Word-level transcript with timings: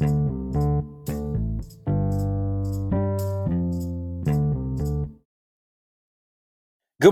Good 0.00 0.08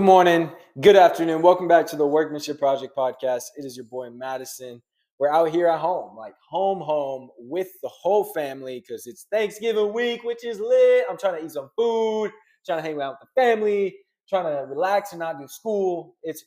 morning, 0.01 0.51
good 0.81 0.95
afternoon. 0.95 1.43
Welcome 1.43 1.67
back 1.67 1.85
to 1.87 1.95
the 1.95 2.07
Workmanship 2.07 2.57
Project 2.57 2.95
podcast. 2.97 3.43
It 3.57 3.65
is 3.65 3.77
your 3.77 3.85
boy 3.85 4.09
Madison. 4.09 4.81
We're 5.19 5.31
out 5.31 5.51
here 5.51 5.67
at 5.67 5.79
home, 5.79 6.17
like 6.17 6.33
home, 6.49 6.79
home 6.79 7.29
with 7.37 7.67
the 7.83 7.89
whole 7.89 8.23
family 8.23 8.79
because 8.79 9.05
it's 9.05 9.27
Thanksgiving 9.31 9.93
week, 9.93 10.23
which 10.23 10.43
is 10.43 10.59
lit. 10.59 11.05
I'm 11.07 11.17
trying 11.19 11.39
to 11.39 11.45
eat 11.45 11.51
some 11.51 11.69
food, 11.77 12.31
trying 12.65 12.79
to 12.79 12.89
hang 12.89 12.99
out 12.99 13.17
with 13.19 13.29
the 13.35 13.39
family, 13.39 13.95
trying 14.27 14.45
to 14.45 14.65
relax 14.65 15.11
and 15.11 15.19
not 15.19 15.37
do 15.37 15.47
school. 15.47 16.15
It's 16.23 16.43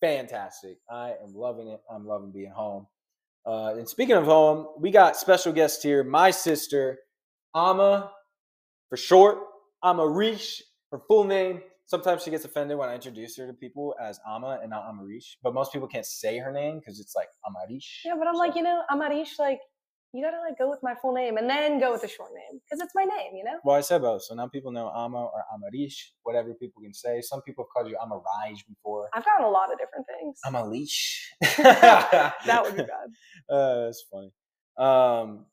fantastic. 0.00 0.78
I 0.88 1.14
am 1.20 1.34
loving 1.34 1.66
it. 1.66 1.80
I'm 1.92 2.06
loving 2.06 2.30
being 2.30 2.52
home. 2.52 2.86
Uh, 3.46 3.74
and 3.76 3.88
speaking 3.88 4.16
of 4.16 4.24
home, 4.24 4.66
we 4.78 4.90
got 4.90 5.16
special 5.16 5.52
guests 5.52 5.82
here. 5.82 6.04
My 6.04 6.30
sister, 6.30 6.98
Ama, 7.54 8.10
for 8.88 8.96
short, 8.96 9.38
Amarige, 9.82 10.60
her 10.92 11.00
full 11.08 11.24
name 11.24 11.60
sometimes 11.90 12.22
she 12.22 12.30
gets 12.30 12.44
offended 12.44 12.78
when 12.78 12.88
I 12.88 12.94
introduce 12.94 13.36
her 13.36 13.46
to 13.48 13.52
people 13.52 13.96
as 14.00 14.20
Ama 14.26 14.60
and 14.62 14.70
not 14.70 14.84
Amarige. 14.84 15.36
But 15.42 15.52
most 15.54 15.72
people 15.72 15.88
can't 15.88 16.06
say 16.06 16.38
her 16.38 16.52
name 16.52 16.78
because 16.78 17.00
it's 17.00 17.14
like 17.16 17.28
Amarige. 17.44 18.04
Yeah, 18.04 18.14
but 18.16 18.28
I'm 18.28 18.36
so. 18.36 18.38
like, 18.38 18.54
you 18.54 18.62
know, 18.62 18.82
Amarige, 18.90 19.38
like, 19.38 19.58
you 20.12 20.24
gotta 20.24 20.40
like 20.40 20.58
go 20.58 20.68
with 20.68 20.80
my 20.82 20.94
full 21.00 21.12
name 21.12 21.36
and 21.36 21.48
then 21.48 21.78
go 21.78 21.92
with 21.92 22.02
the 22.02 22.08
short 22.08 22.30
name 22.34 22.60
because 22.64 22.82
it's 22.84 22.94
my 22.94 23.04
name, 23.04 23.36
you 23.36 23.44
know. 23.44 23.58
Well, 23.64 23.76
I 23.76 23.80
said 23.80 24.02
both, 24.02 24.22
so 24.24 24.34
now 24.34 24.48
people 24.48 24.72
know 24.72 24.88
Ama 24.88 25.16
or 25.16 25.44
Amarige, 25.54 25.94
whatever 26.24 26.52
people 26.54 26.82
can 26.82 26.92
say. 26.92 27.20
Some 27.20 27.42
people 27.42 27.64
have 27.64 27.70
called 27.70 27.90
you 27.90 27.96
Amaraj 27.96 28.58
before. 28.68 29.08
I've 29.14 29.24
gotten 29.24 29.46
a 29.46 29.50
lot 29.50 29.72
of 29.72 29.78
different 29.78 30.06
things. 30.06 30.40
Amalish. 30.46 31.20
that 32.46 32.62
would 32.64 32.76
be 32.76 32.82
bad. 32.82 32.88
Uh, 33.50 33.86
that's 33.86 34.04
funny. 34.08 34.30
Um, 34.78 35.46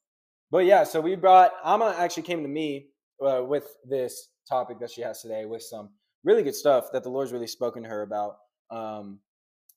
but 0.51 0.65
yeah, 0.65 0.83
so 0.83 1.01
we 1.01 1.15
brought 1.15 1.51
Ama 1.65 1.95
actually 1.97 2.23
came 2.23 2.43
to 2.43 2.47
me 2.47 2.89
uh, 3.25 3.43
with 3.43 3.65
this 3.89 4.29
topic 4.47 4.79
that 4.79 4.91
she 4.91 5.01
has 5.01 5.21
today 5.21 5.45
with 5.45 5.63
some 5.63 5.89
really 6.23 6.43
good 6.43 6.55
stuff 6.55 6.91
that 6.93 7.01
the 7.03 7.09
Lord's 7.09 7.31
really 7.31 7.47
spoken 7.47 7.83
to 7.83 7.89
her 7.89 8.03
about. 8.03 8.37
Um, 8.69 9.19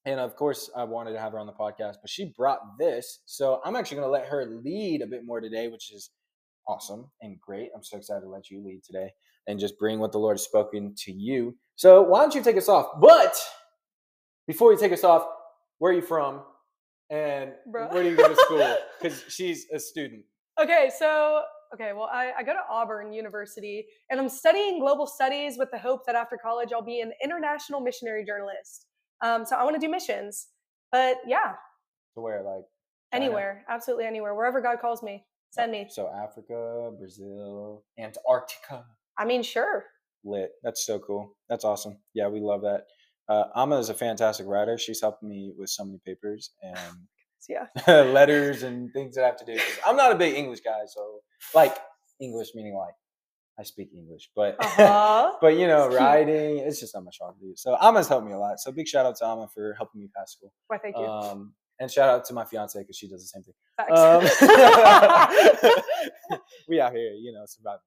and 0.07 0.19
of 0.19 0.35
course, 0.37 0.71
I 0.77 0.85
wanted 0.85 1.13
to 1.13 1.21
have 1.21 1.33
her 1.33 1.39
on 1.39 1.47
the 1.47 1.53
podcast, 1.53 1.97
but 2.01 2.09
she 2.09 2.33
brought 2.37 2.61
this. 2.79 3.21
So 3.27 3.61
I'm 3.65 3.77
actually 3.77 3.99
going 3.99 4.09
to 4.09 4.13
let 4.13 4.27
her 4.27 4.47
lead 4.47 5.03
a 5.03 5.07
bit 5.07 5.25
more 5.25 5.41
today, 5.41 5.69
which 5.69 5.93
is 5.93 6.11
awesome 6.67 7.11
and 7.21 7.39
great. 7.41 7.71
I'm 7.75 7.83
so 7.83 7.99
excited 7.99 8.23
to 8.23 8.29
let 8.29 8.51
you 8.51 8.65
lead 8.65 8.83
today 8.83 9.11
and 9.47 9.59
just 9.59 9.79
bring 9.79 9.99
what 9.99 10.13
the 10.13 10.19
Lord 10.19 10.35
has 10.35 10.45
spoken 10.45 10.95
to 11.05 11.13
you. 11.13 11.57
So 11.77 12.03
why 12.03 12.21
don't 12.21 12.35
you 12.35 12.43
take 12.43 12.57
us 12.57 12.69
off? 12.69 13.01
But 13.01 13.37
before 14.47 14.73
you 14.73 14.79
take 14.79 14.93
us 14.93 15.05
off, 15.05 15.27
where 15.79 15.93
are 15.93 15.97
you 15.97 16.03
from? 16.03 16.43
And 17.11 17.53
Bro. 17.71 17.89
where 17.89 18.03
do 18.03 18.11
you 18.11 18.17
go 18.17 18.29
to 18.29 18.37
school? 18.37 18.77
Because 19.01 19.25
she's 19.29 19.67
a 19.73 19.79
student. 19.79 20.23
Okay, 20.61 20.91
so 20.99 21.43
Okay, 21.73 21.93
well, 21.93 22.09
I, 22.13 22.33
I, 22.39 22.43
go 22.43 22.53
to 22.53 22.63
Auburn 22.69 23.13
University 23.13 23.87
and 24.11 24.19
I'm 24.19 24.29
studying 24.29 24.81
global 24.81 25.07
studies 25.07 25.55
with 25.57 25.71
the 25.71 25.79
hope 25.79 26.05
that 26.05 26.17
after 26.17 26.37
college 26.37 26.71
I'll 26.73 26.83
be 26.83 27.01
an 27.01 27.13
international 27.23 27.81
missionary 27.81 28.25
journalist. 28.25 28.87
Um, 29.23 29.45
so 29.45 29.57
I 29.57 29.65
want 29.65 29.77
to 29.77 29.81
do 29.81 29.91
missions. 29.91 30.49
But 30.93 31.19
yeah. 31.27 31.55
To 32.15 32.21
where? 32.21 32.43
Like 32.43 32.65
China? 33.13 33.25
anywhere, 33.25 33.65
absolutely 33.69 34.07
anywhere, 34.07 34.35
wherever 34.35 34.61
God 34.61 34.81
calls 34.81 35.03
me, 35.03 35.25
send 35.51 35.73
me. 35.73 35.87
So 35.91 36.09
Africa, 36.09 36.91
Brazil, 36.99 37.85
Antarctica. 37.99 38.85
I 39.19 39.25
mean, 39.25 39.43
sure. 39.43 39.85
Lit. 40.25 40.51
That's 40.63 40.87
so 40.87 40.99
cool. 40.99 41.37
That's 41.49 41.65
awesome. 41.65 41.99
Yeah, 42.15 42.29
we 42.29 42.41
love 42.41 42.63
that. 42.63 42.87
Uh, 43.29 43.45
Ama 43.55 43.79
is 43.79 43.89
a 43.89 43.95
fantastic 43.95 44.47
writer. 44.47 44.77
She's 44.77 45.01
helped 45.01 45.23
me 45.23 45.53
with 45.57 45.71
so 45.71 45.85
many 45.85 46.01
papers 46.05 46.51
and 46.63 46.97
yeah, 47.49 47.67
letters 47.87 48.63
and 48.63 48.93
things 48.93 49.17
that 49.17 49.25
I 49.25 49.27
have 49.29 49.37
to 49.37 49.45
do. 49.45 49.59
I'm 49.87 49.97
not 49.97 50.13
a 50.13 50.17
big 50.17 50.35
English 50.35 50.61
guy, 50.61 50.81
so 50.87 51.21
like 51.55 51.77
English 52.21 52.49
meaning 52.55 52.75
like 52.75 52.95
I 53.61 53.63
speak 53.63 53.91
English, 53.95 54.31
but 54.35 54.57
uh-huh. 54.59 55.35
but 55.41 55.59
you 55.59 55.67
know, 55.67 55.89
writing 55.89 56.59
it's 56.59 56.81
just 56.81 56.95
not 56.95 57.05
my 57.05 57.11
strong 57.11 57.35
suit. 57.39 57.59
So 57.59 57.77
Ama's 57.79 58.09
helped 58.09 58.27
me 58.27 58.33
a 58.33 58.39
lot. 58.39 58.59
So 58.59 58.73
big 58.73 58.89
shout 58.89 59.05
out 59.05 59.17
to 59.17 59.27
Ama 59.27 59.49
for 59.53 59.75
helping 59.75 60.01
me 60.01 60.09
pass 60.17 60.33
school. 60.33 60.53
Why, 60.69 60.79
thank 60.79 60.97
you. 60.97 61.05
Um, 61.05 61.53
and 61.79 61.91
shout 61.91 62.09
out 62.09 62.25
to 62.27 62.35
my 62.35 62.45
fiance 62.45 62.79
because 62.79 62.97
she 62.97 63.09
does 63.09 63.23
the 63.23 63.29
same 63.29 63.43
thing. 63.43 63.55
Um, 63.95 64.23
we 66.69 66.81
out 66.81 66.93
here, 66.93 67.13
you 67.13 67.33
know, 67.33 67.45
surviving. 67.47 67.81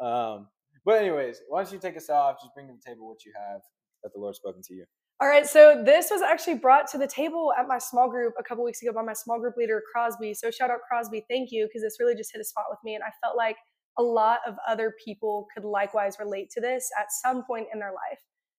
Um, 0.00 0.48
but 0.84 1.02
anyways, 1.02 1.40
why 1.48 1.64
don't 1.64 1.72
you 1.72 1.78
take 1.80 1.96
us 1.96 2.08
off? 2.08 2.36
Just 2.40 2.54
bring 2.54 2.68
to 2.68 2.74
the 2.74 2.82
table 2.84 3.08
what 3.08 3.24
you 3.24 3.32
have 3.36 3.60
that 4.04 4.12
the 4.12 4.20
Lord's 4.20 4.38
spoken 4.38 4.62
to 4.62 4.74
you. 4.74 4.84
All 5.20 5.28
right, 5.28 5.46
so 5.46 5.82
this 5.82 6.10
was 6.10 6.20
actually 6.20 6.56
brought 6.56 6.90
to 6.90 6.98
the 6.98 7.06
table 7.06 7.50
at 7.58 7.66
my 7.66 7.78
small 7.78 8.10
group 8.10 8.34
a 8.38 8.42
couple 8.42 8.62
weeks 8.62 8.82
ago 8.82 8.92
by 8.92 9.02
my 9.02 9.14
small 9.14 9.40
group 9.40 9.56
leader, 9.56 9.82
Crosby. 9.90 10.34
So 10.34 10.50
shout 10.50 10.70
out 10.70 10.80
Crosby, 10.86 11.24
thank 11.30 11.50
you, 11.50 11.66
because 11.66 11.82
this 11.82 11.96
really 11.98 12.14
just 12.14 12.30
hit 12.34 12.40
a 12.40 12.44
spot 12.44 12.66
with 12.68 12.78
me. 12.84 12.94
And 12.94 13.02
I 13.02 13.10
felt 13.24 13.34
like 13.34 13.56
a 13.98 14.02
lot 14.02 14.40
of 14.46 14.56
other 14.66 14.94
people 15.04 15.46
could 15.54 15.64
likewise 15.64 16.16
relate 16.18 16.50
to 16.50 16.60
this 16.60 16.90
at 16.98 17.06
some 17.10 17.44
point 17.44 17.68
in 17.72 17.78
their 17.78 17.92
life. 17.92 18.18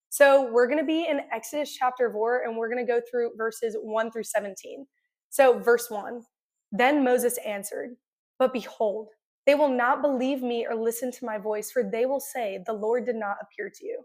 So 0.09 0.51
we're 0.51 0.67
going 0.67 0.79
to 0.79 0.85
be 0.85 1.05
in 1.07 1.21
Exodus 1.33 1.75
chapter 1.75 2.11
4, 2.11 2.43
and 2.43 2.55
we're 2.55 2.69
going 2.69 2.85
to 2.85 2.91
go 2.91 3.01
through 3.09 3.31
verses 3.37 3.75
1 3.81 4.11
through 4.11 4.23
17. 4.23 4.85
So, 5.29 5.59
verse 5.59 5.89
1 5.89 6.23
Then 6.71 7.03
Moses 7.03 7.37
answered, 7.45 7.95
But 8.39 8.53
behold, 8.53 9.09
they 9.45 9.55
will 9.55 9.69
not 9.69 10.01
believe 10.01 10.41
me 10.41 10.65
or 10.67 10.75
listen 10.75 11.11
to 11.11 11.25
my 11.25 11.37
voice, 11.37 11.71
for 11.71 11.83
they 11.83 12.05
will 12.05 12.21
say, 12.21 12.63
The 12.65 12.73
Lord 12.73 13.05
did 13.05 13.15
not 13.15 13.37
appear 13.41 13.69
to 13.69 13.85
you. 13.85 14.01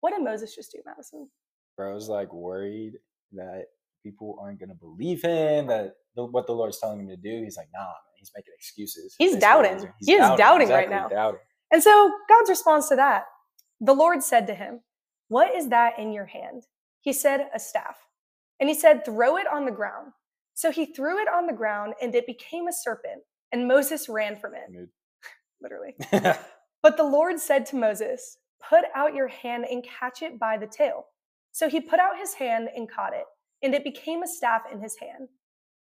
What 0.00 0.10
did 0.10 0.24
Moses 0.24 0.54
just 0.54 0.72
do, 0.72 0.78
Madison? 0.84 1.28
Bro, 1.76 1.92
I 1.92 1.94
was 1.94 2.08
like 2.08 2.32
worried 2.32 2.94
that 3.32 3.66
people 4.02 4.38
aren't 4.40 4.58
going 4.58 4.70
to 4.70 4.74
believe 4.74 5.22
him, 5.22 5.66
that 5.68 5.94
what 6.14 6.46
the 6.46 6.52
Lord's 6.52 6.78
telling 6.78 7.00
him 7.00 7.08
to 7.08 7.16
do. 7.16 7.42
He's 7.42 7.56
like, 7.56 7.68
nah, 7.72 7.92
he's 8.20 8.30
making 8.36 8.52
excuses. 8.56 9.16
He's 9.18 9.36
doubting. 9.36 9.90
He's 9.98 10.08
he 10.08 10.12
is 10.12 10.20
doubting, 10.20 10.36
doubting 10.36 10.62
exactly, 10.68 10.94
right 10.94 11.02
now. 11.02 11.08
Doubting. 11.08 11.40
And 11.72 11.82
so 11.82 12.12
God's 12.28 12.50
response 12.50 12.88
to 12.88 12.96
that, 12.96 13.24
the 13.80 13.94
Lord 13.94 14.22
said 14.22 14.46
to 14.46 14.54
him, 14.54 14.80
What 15.28 15.54
is 15.56 15.68
that 15.70 15.98
in 15.98 16.12
your 16.12 16.26
hand? 16.26 16.64
He 17.00 17.12
said, 17.12 17.48
A 17.54 17.58
staff. 17.58 17.96
And 18.60 18.68
he 18.68 18.74
said, 18.74 19.04
Throw 19.04 19.36
it 19.38 19.46
on 19.50 19.64
the 19.64 19.72
ground. 19.72 20.12
So 20.54 20.70
he 20.70 20.86
threw 20.86 21.18
it 21.18 21.28
on 21.28 21.46
the 21.46 21.52
ground 21.52 21.94
and 22.02 22.14
it 22.14 22.26
became 22.26 22.68
a 22.68 22.72
serpent, 22.72 23.22
and 23.50 23.66
Moses 23.66 24.08
ran 24.08 24.36
from 24.36 24.52
it. 24.54 24.88
Literally. 25.62 25.94
but 26.82 26.96
the 26.96 27.04
Lord 27.04 27.40
said 27.40 27.66
to 27.66 27.76
Moses, 27.76 28.36
Put 28.68 28.84
out 28.94 29.14
your 29.14 29.28
hand 29.28 29.64
and 29.70 29.82
catch 29.82 30.22
it 30.22 30.38
by 30.38 30.58
the 30.58 30.66
tail. 30.66 31.06
So 31.52 31.68
he 31.68 31.80
put 31.80 31.98
out 31.98 32.18
his 32.18 32.34
hand 32.34 32.68
and 32.76 32.90
caught 32.90 33.14
it, 33.14 33.24
and 33.62 33.74
it 33.74 33.84
became 33.84 34.22
a 34.22 34.28
staff 34.28 34.62
in 34.70 34.80
his 34.80 34.96
hand, 34.98 35.28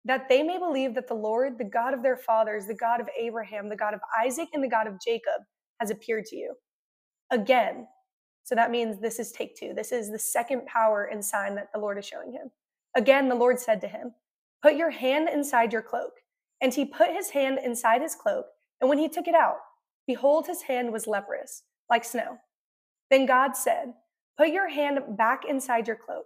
that 0.06 0.28
they 0.30 0.44
may 0.44 0.58
believe 0.58 0.96
that 0.96 1.08
the 1.08 1.14
Lord, 1.14 1.58
the 1.58 1.64
God 1.64 1.94
of 1.94 2.04
their 2.04 2.18
fathers, 2.18 2.66
the 2.66 2.74
God 2.74 3.00
of 3.00 3.08
Abraham, 3.18 3.70
the 3.70 3.76
God 3.76 3.94
of 3.94 4.00
Isaac, 4.24 4.50
and 4.54 4.64
the 4.64 4.70
God 4.70 4.88
of 4.88 5.02
Jacob, 5.04 5.44
has 5.80 5.92
appeared 5.92 6.26
to 6.26 6.36
you. 6.36 6.56
Again, 7.32 7.88
so 8.44 8.56
that 8.56 8.72
means 8.72 9.00
this 9.00 9.20
is 9.20 9.32
take 9.32 9.56
two. 9.56 9.74
This 9.76 9.92
is 9.92 10.12
the 10.12 10.20
second 10.20 10.66
power 10.66 11.06
and 11.06 11.24
sign 11.24 11.56
that 11.56 11.72
the 11.74 11.80
Lord 11.80 11.98
is 11.98 12.06
showing 12.06 12.32
him. 12.32 12.52
Again, 12.96 13.30
the 13.30 13.36
Lord 13.36 13.60
said 13.60 13.80
to 13.82 13.88
him, 13.88 14.14
Put 14.62 14.76
your 14.76 14.90
hand 14.90 15.30
inside 15.30 15.72
your 15.72 15.82
cloak. 15.82 16.14
And 16.62 16.74
he 16.74 16.86
put 16.86 17.12
his 17.12 17.32
hand 17.32 17.60
inside 17.64 18.02
his 18.02 18.16
cloak, 18.16 18.46
and 18.80 18.90
when 18.90 19.00
he 19.00 19.10
took 19.10 19.28
it 19.28 19.34
out, 19.36 19.58
behold, 20.06 20.46
his 20.46 20.64
hand 20.64 20.94
was 20.94 21.08
leprous, 21.08 21.64
like 21.90 22.04
snow. 22.04 22.38
Then 23.10 23.26
God 23.26 23.56
said, 23.56 23.94
Put 24.38 24.50
your 24.50 24.70
hand 24.70 25.00
back 25.18 25.44
inside 25.48 25.88
your 25.88 25.96
cloak. 25.96 26.26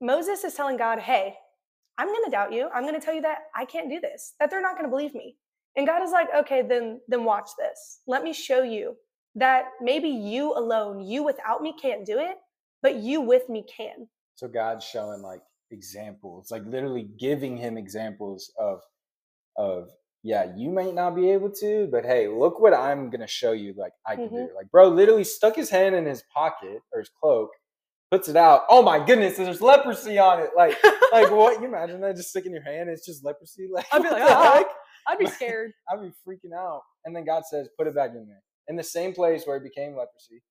Moses 0.00 0.44
is 0.44 0.54
telling 0.54 0.76
God, 0.76 0.98
hey, 0.98 1.34
I'm 1.98 2.08
going 2.08 2.24
to 2.24 2.30
doubt 2.30 2.52
you. 2.52 2.68
I'm 2.72 2.82
going 2.82 2.98
to 2.98 3.04
tell 3.04 3.14
you 3.14 3.22
that 3.22 3.38
I 3.54 3.64
can't 3.64 3.90
do 3.90 4.00
this, 4.00 4.34
that 4.38 4.50
they're 4.50 4.62
not 4.62 4.74
going 4.74 4.84
to 4.84 4.90
believe 4.90 5.14
me. 5.14 5.36
And 5.76 5.86
God 5.86 6.02
is 6.02 6.12
like, 6.12 6.28
okay, 6.34 6.62
then, 6.62 7.00
then 7.08 7.24
watch 7.24 7.50
this. 7.58 8.00
Let 8.06 8.22
me 8.22 8.32
show 8.32 8.62
you 8.62 8.96
that 9.34 9.66
maybe 9.80 10.08
you 10.08 10.54
alone, 10.54 11.00
you 11.00 11.22
without 11.22 11.62
me 11.62 11.74
can't 11.80 12.04
do 12.04 12.18
it, 12.18 12.36
but 12.82 12.96
you 12.96 13.20
with 13.20 13.48
me 13.48 13.64
can. 13.64 14.08
So 14.36 14.48
God's 14.48 14.84
showing 14.84 15.22
like 15.22 15.42
examples, 15.70 16.50
like 16.50 16.64
literally 16.64 17.08
giving 17.18 17.56
him 17.56 17.76
examples 17.76 18.52
of, 18.58 18.80
of 19.56 19.90
yeah, 20.22 20.52
you 20.56 20.70
might 20.70 20.94
not 20.94 21.14
be 21.14 21.30
able 21.30 21.50
to, 21.60 21.88
but 21.90 22.04
hey, 22.04 22.28
look 22.28 22.60
what 22.60 22.74
I'm 22.74 23.10
gonna 23.10 23.28
show 23.28 23.52
you. 23.52 23.74
Like 23.76 23.92
I 24.06 24.16
can 24.16 24.26
mm-hmm. 24.26 24.36
do. 24.36 24.48
Like 24.54 24.70
bro, 24.70 24.88
literally 24.88 25.24
stuck 25.24 25.56
his 25.56 25.70
hand 25.70 25.94
in 25.94 26.06
his 26.06 26.22
pocket 26.34 26.80
or 26.92 27.00
his 27.00 27.10
cloak, 27.20 27.50
puts 28.10 28.28
it 28.28 28.36
out. 28.36 28.62
Oh 28.68 28.82
my 28.82 29.04
goodness, 29.04 29.36
there's 29.36 29.60
leprosy 29.60 30.18
on 30.18 30.40
it. 30.40 30.50
Like 30.56 30.76
like 31.12 31.30
what? 31.30 31.60
You 31.60 31.68
imagine 31.68 32.00
that 32.00 32.16
just 32.16 32.30
sticking 32.30 32.52
your 32.52 32.62
hand? 32.62 32.88
It's 32.88 33.04
just 33.04 33.24
leprosy. 33.24 33.68
Like 33.72 33.86
I'd 33.92 34.02
be 34.02 34.10
like, 34.10 34.22
oh, 34.24 34.64
I'd 35.08 35.18
be 35.18 35.26
scared. 35.26 35.72
I'd 35.92 36.02
be 36.02 36.12
freaking 36.26 36.56
out. 36.56 36.82
And 37.04 37.14
then 37.14 37.24
God 37.24 37.44
says, 37.46 37.68
put 37.78 37.86
it 37.86 37.94
back 37.94 38.10
in 38.10 38.26
there. 38.26 38.42
In 38.68 38.76
the 38.76 38.84
same 38.84 39.12
place 39.12 39.44
where 39.44 39.56
it 39.56 39.62
became 39.62 39.96
leprosy, 39.96 40.42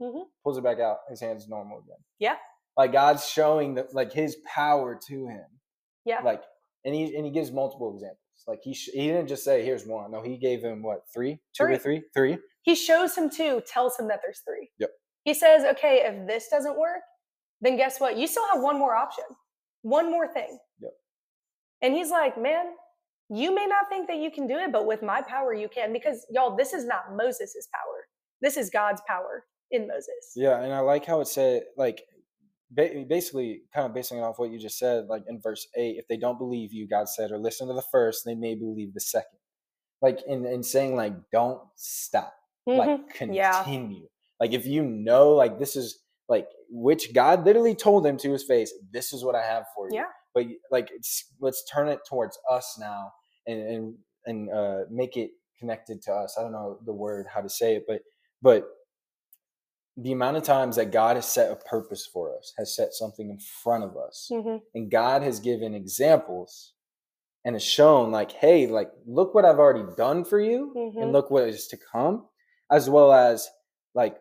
mm-hmm. 0.00 0.22
pulls 0.42 0.56
it 0.56 0.64
back 0.64 0.80
out. 0.80 0.98
His 1.10 1.20
hand's 1.20 1.48
normal 1.48 1.78
again. 1.78 1.98
Yeah. 2.18 2.36
Like 2.76 2.92
God's 2.92 3.26
showing 3.26 3.74
that 3.74 3.94
like 3.94 4.12
his 4.12 4.36
power 4.46 4.98
to 5.08 5.26
him. 5.26 5.46
Yeah. 6.04 6.20
Like, 6.20 6.42
and 6.84 6.94
he 6.94 7.14
and 7.16 7.24
he 7.24 7.32
gives 7.32 7.50
multiple 7.50 7.92
examples. 7.94 8.20
Like 8.46 8.60
he 8.62 8.74
sh- 8.74 8.90
he 8.92 9.08
didn't 9.08 9.28
just 9.28 9.44
say 9.44 9.64
here's 9.64 9.86
one. 9.86 10.12
No, 10.12 10.22
he 10.22 10.36
gave 10.36 10.62
him 10.62 10.82
what 10.82 11.00
three, 11.12 11.40
two 11.56 11.64
three. 11.64 11.74
or 11.74 11.78
three, 11.78 12.02
three. 12.14 12.38
He 12.62 12.74
shows 12.74 13.16
him 13.16 13.28
two, 13.28 13.62
tells 13.66 13.98
him 13.98 14.08
that 14.08 14.20
there's 14.22 14.42
three. 14.46 14.70
Yep. 14.78 14.90
He 15.26 15.34
says, 15.34 15.64
okay, 15.72 16.04
if 16.06 16.26
this 16.26 16.48
doesn't 16.48 16.78
work, 16.78 17.02
then 17.60 17.76
guess 17.76 18.00
what? 18.00 18.16
You 18.16 18.26
still 18.26 18.46
have 18.54 18.62
one 18.62 18.78
more 18.78 18.94
option, 18.94 19.24
one 19.82 20.10
more 20.10 20.26
thing. 20.26 20.58
Yep. 20.80 20.92
And 21.82 21.94
he's 21.94 22.10
like, 22.10 22.40
man, 22.40 22.64
you 23.28 23.54
may 23.54 23.66
not 23.66 23.90
think 23.90 24.06
that 24.08 24.16
you 24.16 24.30
can 24.30 24.46
do 24.46 24.56
it, 24.56 24.72
but 24.72 24.86
with 24.86 25.02
my 25.02 25.20
power, 25.20 25.52
you 25.52 25.68
can. 25.68 25.92
Because 25.92 26.24
y'all, 26.30 26.56
this 26.56 26.72
is 26.72 26.86
not 26.86 27.14
Moses' 27.14 27.68
power. 27.74 28.06
This 28.40 28.56
is 28.56 28.70
God's 28.70 29.02
power 29.06 29.44
in 29.70 29.86
Moses. 29.86 30.32
Yeah, 30.34 30.62
and 30.62 30.72
I 30.72 30.78
like 30.78 31.04
how 31.04 31.20
it 31.20 31.28
said, 31.28 31.64
like, 31.76 32.02
basically, 32.74 33.62
kind 33.74 33.86
of 33.86 33.94
basing 33.94 34.18
it 34.18 34.22
off 34.22 34.38
what 34.38 34.50
you 34.50 34.58
just 34.58 34.78
said, 34.78 35.06
like 35.08 35.22
in 35.28 35.40
verse 35.40 35.66
eight, 35.76 35.96
if 35.98 36.06
they 36.08 36.16
don't 36.16 36.38
believe 36.38 36.72
you, 36.72 36.88
God 36.88 37.08
said, 37.08 37.30
or 37.30 37.38
listen 37.38 37.68
to 37.68 37.74
the 37.74 37.82
first, 37.92 38.24
they 38.24 38.34
may 38.34 38.54
believe 38.54 38.94
the 38.94 39.00
second. 39.00 39.38
Like 40.02 40.20
in 40.26 40.44
in 40.46 40.62
saying, 40.62 40.94
like, 40.94 41.14
don't 41.32 41.60
stop, 41.76 42.34
mm-hmm. 42.68 42.78
like 42.78 43.14
continue. 43.14 43.40
Yeah. 43.40 44.15
Like 44.40 44.52
if 44.52 44.66
you 44.66 44.82
know, 44.84 45.30
like 45.30 45.58
this 45.58 45.76
is 45.76 45.98
like 46.28 46.48
which 46.68 47.14
God 47.14 47.44
literally 47.44 47.74
told 47.74 48.04
him 48.04 48.16
to 48.18 48.32
his 48.32 48.44
face, 48.44 48.72
this 48.92 49.12
is 49.12 49.24
what 49.24 49.34
I 49.34 49.42
have 49.42 49.64
for 49.74 49.88
you. 49.90 49.96
Yeah. 49.96 50.06
But 50.34 50.46
like, 50.70 50.90
let's 51.40 51.64
turn 51.64 51.88
it 51.88 52.00
towards 52.08 52.38
us 52.50 52.76
now 52.78 53.12
and 53.46 53.60
and 53.60 53.94
and 54.26 54.50
uh, 54.50 54.78
make 54.90 55.16
it 55.16 55.30
connected 55.58 56.02
to 56.02 56.12
us. 56.12 56.36
I 56.38 56.42
don't 56.42 56.52
know 56.52 56.78
the 56.84 56.92
word 56.92 57.26
how 57.32 57.40
to 57.40 57.48
say 57.48 57.76
it, 57.76 57.84
but 57.88 58.02
but 58.42 58.68
the 59.96 60.12
amount 60.12 60.36
of 60.36 60.42
times 60.42 60.76
that 60.76 60.92
God 60.92 61.16
has 61.16 61.26
set 61.26 61.50
a 61.50 61.56
purpose 61.56 62.06
for 62.06 62.36
us, 62.36 62.52
has 62.58 62.76
set 62.76 62.92
something 62.92 63.30
in 63.30 63.38
front 63.38 63.82
of 63.84 63.96
us, 63.96 64.28
mm-hmm. 64.30 64.58
and 64.74 64.90
God 64.90 65.22
has 65.22 65.40
given 65.40 65.74
examples 65.74 66.74
and 67.46 67.54
has 67.54 67.64
shown, 67.64 68.10
like, 68.10 68.32
hey, 68.32 68.66
like, 68.66 68.90
look 69.06 69.34
what 69.34 69.44
I've 69.44 69.58
already 69.58 69.84
done 69.96 70.24
for 70.24 70.38
you, 70.38 70.74
mm-hmm. 70.76 71.00
and 71.00 71.12
look 71.12 71.30
what 71.30 71.44
is 71.44 71.68
to 71.68 71.78
come, 71.78 72.26
as 72.70 72.90
well 72.90 73.12
as 73.12 73.48
like 73.94 74.18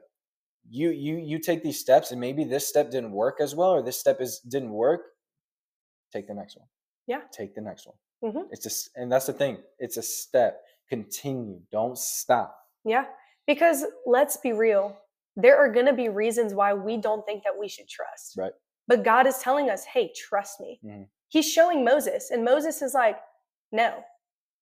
you 0.69 0.89
you 0.89 1.17
you 1.17 1.39
take 1.39 1.63
these 1.63 1.79
steps 1.79 2.11
and 2.11 2.19
maybe 2.19 2.43
this 2.43 2.67
step 2.67 2.91
didn't 2.91 3.11
work 3.11 3.37
as 3.39 3.55
well 3.55 3.69
or 3.69 3.81
this 3.81 3.99
step 3.99 4.21
is 4.21 4.39
didn't 4.39 4.71
work 4.71 5.01
take 6.11 6.27
the 6.27 6.33
next 6.33 6.57
one. 6.57 6.67
Yeah. 7.07 7.21
Take 7.31 7.53
the 7.55 7.61
next 7.61 7.85
one. 7.87 7.95
Mm-hmm. 8.23 8.47
it's 8.49 8.63
just 8.63 8.89
and 8.95 9.11
that's 9.11 9.27
the 9.27 9.33
thing 9.33 9.57
it's 9.77 9.97
a 9.97 10.01
step. 10.01 10.61
Continue 10.89 11.59
don't 11.71 11.97
stop. 11.97 12.57
Yeah 12.83 13.05
because 13.45 13.85
let's 14.05 14.37
be 14.37 14.53
real 14.53 14.97
there 15.37 15.57
are 15.57 15.69
going 15.69 15.85
to 15.85 15.93
be 15.93 16.07
reasons 16.07 16.53
why 16.53 16.73
we 16.73 16.95
don't 16.95 17.25
think 17.25 17.43
that 17.43 17.53
we 17.59 17.67
should 17.67 17.87
trust. 17.87 18.35
Right. 18.37 18.53
But 18.87 19.03
god 19.03 19.27
is 19.27 19.37
telling 19.39 19.69
us 19.69 19.83
hey 19.85 20.11
trust 20.15 20.59
me. 20.59 20.79
Mm-hmm. 20.83 21.03
he's 21.29 21.51
showing 21.51 21.83
moses 21.83 22.31
and 22.31 22.43
moses 22.43 22.81
is 22.81 22.93
like 22.93 23.17
no. 23.71 24.03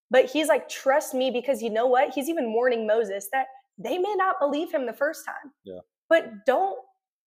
But 0.10 0.26
he's 0.26 0.48
like 0.48 0.68
trust 0.68 1.14
me 1.14 1.32
because 1.32 1.62
you 1.62 1.70
know 1.70 1.88
what? 1.88 2.14
He's 2.14 2.30
even 2.30 2.54
warning 2.54 2.86
moses 2.86 3.30
that 3.32 3.48
they 3.78 3.98
may 3.98 4.14
not 4.16 4.40
believe 4.40 4.72
him 4.72 4.86
the 4.86 4.94
first 4.94 5.26
time. 5.26 5.52
Yeah 5.64 5.80
but 6.14 6.46
don't 6.46 6.78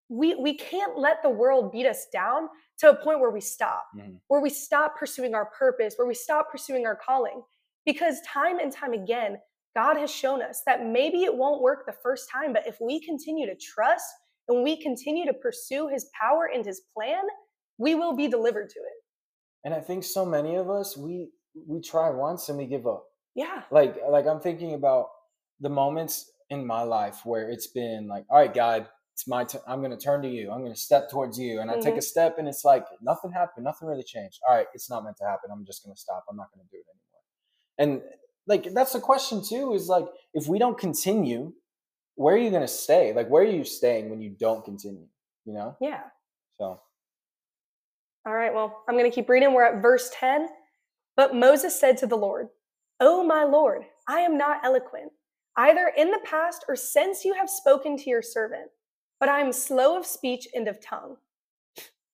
we 0.08 0.36
we 0.36 0.54
can't 0.54 0.96
let 0.96 1.20
the 1.24 1.28
world 1.28 1.72
beat 1.72 1.86
us 1.86 2.06
down 2.12 2.48
to 2.78 2.90
a 2.90 2.94
point 2.94 3.18
where 3.18 3.32
we 3.32 3.40
stop 3.40 3.84
mm-hmm. 3.96 4.12
where 4.28 4.40
we 4.40 4.48
stop 4.48 4.96
pursuing 4.96 5.34
our 5.34 5.46
purpose 5.46 5.94
where 5.96 6.06
we 6.06 6.14
stop 6.14 6.50
pursuing 6.52 6.86
our 6.86 6.94
calling 6.94 7.42
because 7.84 8.20
time 8.20 8.60
and 8.60 8.70
time 8.70 8.92
again 8.92 9.36
god 9.74 9.96
has 9.96 10.10
shown 10.10 10.40
us 10.40 10.62
that 10.66 10.86
maybe 10.86 11.24
it 11.24 11.34
won't 11.34 11.60
work 11.60 11.84
the 11.84 11.96
first 12.00 12.30
time 12.32 12.52
but 12.52 12.64
if 12.66 12.76
we 12.80 13.00
continue 13.00 13.46
to 13.46 13.56
trust 13.56 14.06
and 14.48 14.62
we 14.62 14.80
continue 14.80 15.26
to 15.26 15.34
pursue 15.34 15.88
his 15.88 16.08
power 16.20 16.48
and 16.54 16.64
his 16.64 16.82
plan 16.94 17.24
we 17.78 17.94
will 17.94 18.16
be 18.16 18.28
delivered 18.28 18.70
to 18.70 18.78
it. 18.78 18.98
And 19.64 19.74
i 19.74 19.80
think 19.80 20.04
so 20.04 20.24
many 20.24 20.54
of 20.54 20.70
us 20.70 20.96
we 20.96 21.30
we 21.66 21.80
try 21.80 22.10
once 22.10 22.48
and 22.48 22.58
we 22.58 22.66
give 22.66 22.86
up. 22.86 23.04
Yeah. 23.34 23.62
Like 23.70 23.96
like 24.08 24.26
i'm 24.26 24.40
thinking 24.40 24.74
about 24.74 25.08
the 25.60 25.68
moments 25.68 26.30
in 26.50 26.66
my 26.66 26.82
life 26.82 27.20
where 27.24 27.48
it's 27.48 27.66
been 27.66 28.06
like, 28.08 28.24
all 28.30 28.38
right, 28.38 28.52
God, 28.52 28.88
it's 29.12 29.26
my 29.26 29.44
turn. 29.44 29.62
I'm 29.66 29.80
going 29.80 29.96
to 29.96 29.96
turn 29.96 30.22
to 30.22 30.28
you. 30.28 30.50
I'm 30.50 30.60
going 30.60 30.74
to 30.74 30.78
step 30.78 31.10
towards 31.10 31.38
you. 31.38 31.60
And 31.60 31.70
mm-hmm. 31.70 31.80
I 31.80 31.82
take 31.82 31.92
mm-hmm. 31.92 31.98
a 31.98 32.02
step 32.02 32.36
and 32.38 32.46
it's 32.46 32.64
like 32.64 32.84
nothing 33.00 33.32
happened. 33.32 33.64
Nothing 33.64 33.88
really 33.88 34.02
changed. 34.02 34.40
All 34.46 34.54
right, 34.54 34.66
it's 34.74 34.90
not 34.90 35.04
meant 35.04 35.16
to 35.18 35.24
happen. 35.24 35.50
I'm 35.50 35.64
just 35.64 35.84
going 35.84 35.94
to 35.94 36.00
stop. 36.00 36.24
I'm 36.30 36.36
not 36.36 36.48
going 36.54 36.66
to 36.66 36.70
do 36.70 36.78
it 36.78 36.86
anymore. 36.92 38.02
And 38.02 38.02
like, 38.46 38.74
that's 38.74 38.92
the 38.92 39.00
question 39.00 39.42
too 39.42 39.72
is 39.72 39.88
like, 39.88 40.04
if 40.34 40.46
we 40.46 40.58
don't 40.58 40.78
continue, 40.78 41.52
where 42.14 42.34
are 42.34 42.38
you 42.38 42.50
going 42.50 42.62
to 42.62 42.68
stay? 42.68 43.12
Like, 43.14 43.28
where 43.28 43.42
are 43.42 43.50
you 43.50 43.64
staying 43.64 44.10
when 44.10 44.20
you 44.20 44.30
don't 44.30 44.64
continue? 44.64 45.06
You 45.44 45.54
know? 45.54 45.76
Yeah. 45.80 46.02
So. 46.58 46.80
All 48.26 48.34
right. 48.34 48.52
Well, 48.52 48.84
I'm 48.88 48.96
going 48.96 49.10
to 49.10 49.14
keep 49.14 49.28
reading. 49.28 49.54
We're 49.54 49.64
at 49.64 49.82
verse 49.82 50.10
10. 50.18 50.48
But 51.16 51.34
Moses 51.34 51.78
said 51.78 51.96
to 51.98 52.06
the 52.06 52.16
Lord, 52.16 52.48
Oh, 53.00 53.24
my 53.24 53.44
Lord, 53.44 53.82
I 54.08 54.20
am 54.20 54.36
not 54.36 54.64
eloquent 54.64 55.12
either 55.56 55.92
in 55.96 56.10
the 56.10 56.20
past 56.24 56.64
or 56.68 56.76
since 56.76 57.24
you 57.24 57.34
have 57.34 57.48
spoken 57.48 57.96
to 57.96 58.10
your 58.10 58.22
servant, 58.22 58.70
but 59.18 59.28
I 59.28 59.40
am 59.40 59.52
slow 59.52 59.96
of 59.98 60.06
speech 60.06 60.46
and 60.54 60.68
of 60.68 60.80
tongue. 60.80 61.16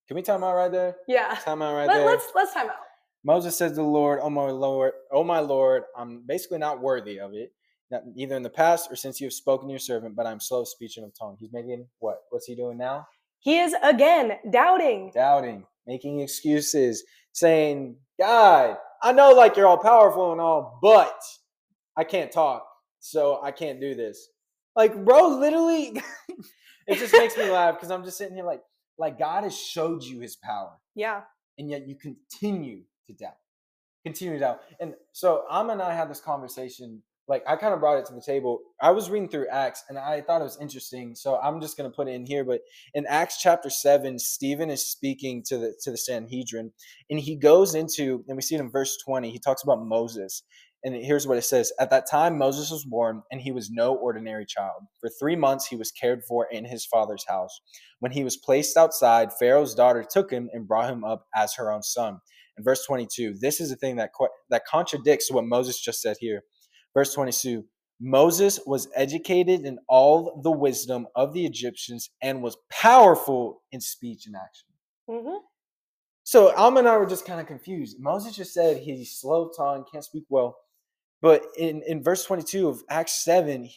Can 0.09 0.17
we 0.17 0.23
time 0.23 0.44
out 0.44 0.55
right 0.55 0.71
there? 0.71 0.97
Yeah. 1.09 1.39
Time 1.43 1.62
out 1.62 1.75
right 1.75 1.87
Let, 1.87 1.99
there. 1.99 2.06
Let's 2.06 2.27
let's 2.35 2.55
time 2.55 2.69
out. 2.69 2.77
Moses 3.25 3.56
says 3.56 3.73
to 3.73 3.77
the 3.77 3.83
Lord, 3.83 4.19
"Oh 4.23 4.31
my 4.31 4.50
Lord, 4.50 4.93
oh 5.12 5.25
my 5.25 5.41
Lord, 5.41 5.85
I'm 5.97 6.23
basically 6.27 6.59
not 6.59 6.81
worthy 6.81 7.19
of 7.19 7.35
it, 7.35 7.53
not, 7.91 8.03
either 8.17 8.37
in 8.37 8.43
the 8.43 8.50
past 8.50 8.91
or 8.91 8.97
since 8.97 9.21
you 9.21 9.27
have 9.27 9.33
spoken 9.33 9.69
to 9.69 9.73
your 9.73 9.79
servant, 9.79 10.17
but 10.17 10.27
I'm 10.27 10.41
slow 10.41 10.62
of 10.62 10.69
speech 10.69 10.97
and 10.97 11.06
of 11.06 11.12
tongue." 11.19 11.37
He's 11.39 11.53
making 11.53 11.87
what? 11.99 12.19
What's 12.31 12.47
he 12.47 12.55
doing 12.55 12.79
now? 12.79 13.06
He 13.41 13.59
is 13.59 13.75
again 13.83 14.33
doubting. 14.50 15.11
Doubting, 15.15 15.65
making 15.87 16.21
excuses, 16.21 17.05
saying, 17.33 17.97
"God, 18.21 18.77
I 19.03 19.12
know 19.12 19.31
like 19.33 19.56
you're 19.56 19.67
all 19.67 19.79
powerful 19.79 20.33
and 20.33 20.41
all, 20.41 20.79
but 20.83 21.19
I 21.97 22.05
can't 22.05 22.33
talk 22.33 22.67
so 23.02 23.40
I 23.43 23.50
can't 23.50 23.81
do 23.81 23.94
this. 23.94 24.28
Like, 24.76 25.04
bro, 25.04 25.28
literally, 25.28 26.00
it 26.87 26.99
just 26.99 27.12
makes 27.12 27.37
me 27.37 27.50
laugh 27.50 27.75
because 27.75 27.90
I'm 27.90 28.04
just 28.04 28.16
sitting 28.16 28.37
here 28.37 28.44
like, 28.44 28.62
like 28.96 29.19
God 29.19 29.44
has 29.44 29.58
showed 29.58 30.02
you 30.04 30.20
His 30.20 30.37
power. 30.37 30.70
Yeah. 30.94 31.22
And 31.58 31.69
yet 31.69 31.87
you 31.87 31.96
continue 31.96 32.82
to 33.08 33.12
doubt, 33.12 33.37
continue 34.06 34.34
to 34.34 34.40
doubt. 34.40 34.60
And 34.81 34.94
so 35.12 35.43
Ama 35.50 35.75
and 35.75 35.82
I 35.82 35.94
had 35.94 36.08
this 36.08 36.20
conversation. 36.20 37.02
Like 37.28 37.43
I 37.46 37.56
kind 37.56 37.75
of 37.75 37.81
brought 37.81 37.99
it 37.99 38.06
to 38.06 38.14
the 38.14 38.22
table. 38.22 38.60
I 38.81 38.90
was 38.90 39.10
reading 39.10 39.28
through 39.28 39.48
Acts 39.48 39.84
and 39.88 39.98
I 39.98 40.20
thought 40.20 40.41
it 40.41 40.44
was 40.44 40.58
interesting. 40.60 41.15
So 41.15 41.38
I'm 41.38 41.60
just 41.60 41.77
going 41.77 41.91
to 41.91 41.94
put 41.94 42.08
it 42.08 42.12
in 42.12 42.27
here. 42.27 42.44
But 42.44 42.60
in 42.94 43.06
Acts 43.06 43.41
chapter 43.41 43.70
seven, 43.70 44.19
Stephen 44.19 44.70
is 44.70 44.86
speaking 44.86 45.43
to 45.46 45.58
the 45.58 45.74
to 45.82 45.91
the 45.91 45.98
Sanhedrin, 45.98 46.72
and 47.10 47.20
he 47.20 47.36
goes 47.36 47.74
into 47.74 48.24
and 48.29 48.36
we 48.36 48.43
see 48.43 48.55
it 48.55 48.60
in 48.60 48.70
verse 48.70 48.96
20. 49.05 49.31
He 49.31 49.38
talks 49.38 49.62
about 49.62 49.84
Moses, 49.84 50.43
and 50.84 50.94
here's 50.94 51.27
what 51.27 51.39
it 51.39 51.43
says 51.43 51.72
At 51.79 51.91
that 51.91 52.10
time, 52.10 52.39
Moses 52.39 52.70
was 52.70 52.84
born, 52.84 53.22
and 53.31 53.41
he 53.41 53.53
was 53.53 53.70
no 53.70 53.94
ordinary 53.94 54.46
child. 54.46 54.82
For 55.01 55.08
three 55.08 55.36
months, 55.36 55.67
he 55.67 55.77
was 55.77 55.93
cared 55.93 56.24
for 56.24 56.46
in 56.51 56.65
his 56.65 56.84
father's 56.84 57.24
house. 57.29 57.60
When 58.01 58.12
he 58.12 58.24
was 58.24 58.36
placed 58.36 58.77
outside, 58.77 59.32
Pharaoh's 59.32 59.74
daughter 59.74 60.05
took 60.08 60.31
him 60.31 60.51
and 60.53 60.67
brought 60.67 60.91
him 60.91 61.05
up 61.05 61.27
as 61.34 61.55
her 61.55 61.72
own 61.72 61.82
son. 61.82 62.19
In 62.58 62.65
verse 62.65 62.84
22, 62.86 63.34
this 63.41 63.60
is 63.60 63.70
the 63.70 63.77
thing 63.77 63.96
that, 63.96 64.10
that 64.51 64.67
contradicts 64.67 65.31
what 65.31 65.44
Moses 65.44 65.81
just 65.81 66.03
said 66.03 66.17
here. 66.20 66.43
Verse 66.94 67.15
22 67.15 67.65
Moses 68.05 68.58
was 68.67 68.89
educated 68.96 69.65
in 69.65 69.79
all 69.89 70.41
the 70.43 70.51
wisdom 70.51 71.06
of 71.15 71.32
the 71.32 71.46
Egyptians 71.46 72.10
and 72.20 72.43
was 72.43 72.56
powerful 72.69 73.62
in 73.70 73.81
speech 73.81 74.27
and 74.27 74.34
action. 74.34 74.67
Mm-hmm. 75.08 75.36
So 76.24 76.53
Ama 76.56 76.81
and 76.81 76.89
I 76.89 76.96
were 76.96 77.06
just 77.06 77.24
kind 77.24 77.41
of 77.41 77.46
confused. 77.46 77.98
Moses 78.01 78.34
just 78.34 78.53
said 78.53 78.79
he's 78.79 79.12
slow 79.12 79.51
tongue, 79.56 79.84
can't 79.91 80.05
speak 80.05 80.24
well. 80.29 80.56
But 81.22 81.46
in, 81.56 81.82
in 81.86 82.02
verse 82.02 82.24
22 82.24 82.69
of 82.69 82.82
Acts 82.91 83.24
7, 83.24 83.70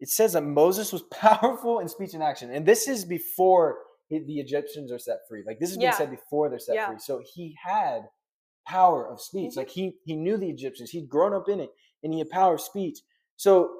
it 0.00 0.08
says 0.08 0.34
that 0.34 0.44
Moses 0.44 0.92
was 0.92 1.02
powerful 1.10 1.80
in 1.80 1.88
speech 1.88 2.14
and 2.14 2.22
action. 2.22 2.52
And 2.52 2.64
this 2.64 2.86
is 2.86 3.04
before 3.04 3.78
the 4.10 4.38
Egyptians 4.38 4.92
are 4.92 4.98
set 4.98 5.18
free. 5.28 5.42
Like 5.44 5.58
this 5.58 5.70
is 5.70 5.78
being 5.78 5.90
yeah. 5.90 5.96
said 5.96 6.10
before 6.10 6.48
they're 6.48 6.58
set 6.58 6.76
yeah. 6.76 6.86
free. 6.86 6.98
So 7.00 7.20
he 7.34 7.56
had 7.60 8.02
power 8.66 9.10
of 9.10 9.20
speech. 9.20 9.52
Mm-hmm. 9.52 9.60
Like 9.60 9.70
he 9.70 9.94
he 10.04 10.14
knew 10.14 10.36
the 10.36 10.48
Egyptians. 10.48 10.90
He'd 10.90 11.08
grown 11.08 11.32
up 11.32 11.48
in 11.48 11.58
it 11.58 11.70
and 12.02 12.12
he 12.12 12.20
had 12.20 12.30
power 12.30 12.54
of 12.54 12.60
speech. 12.60 12.98
So 13.36 13.70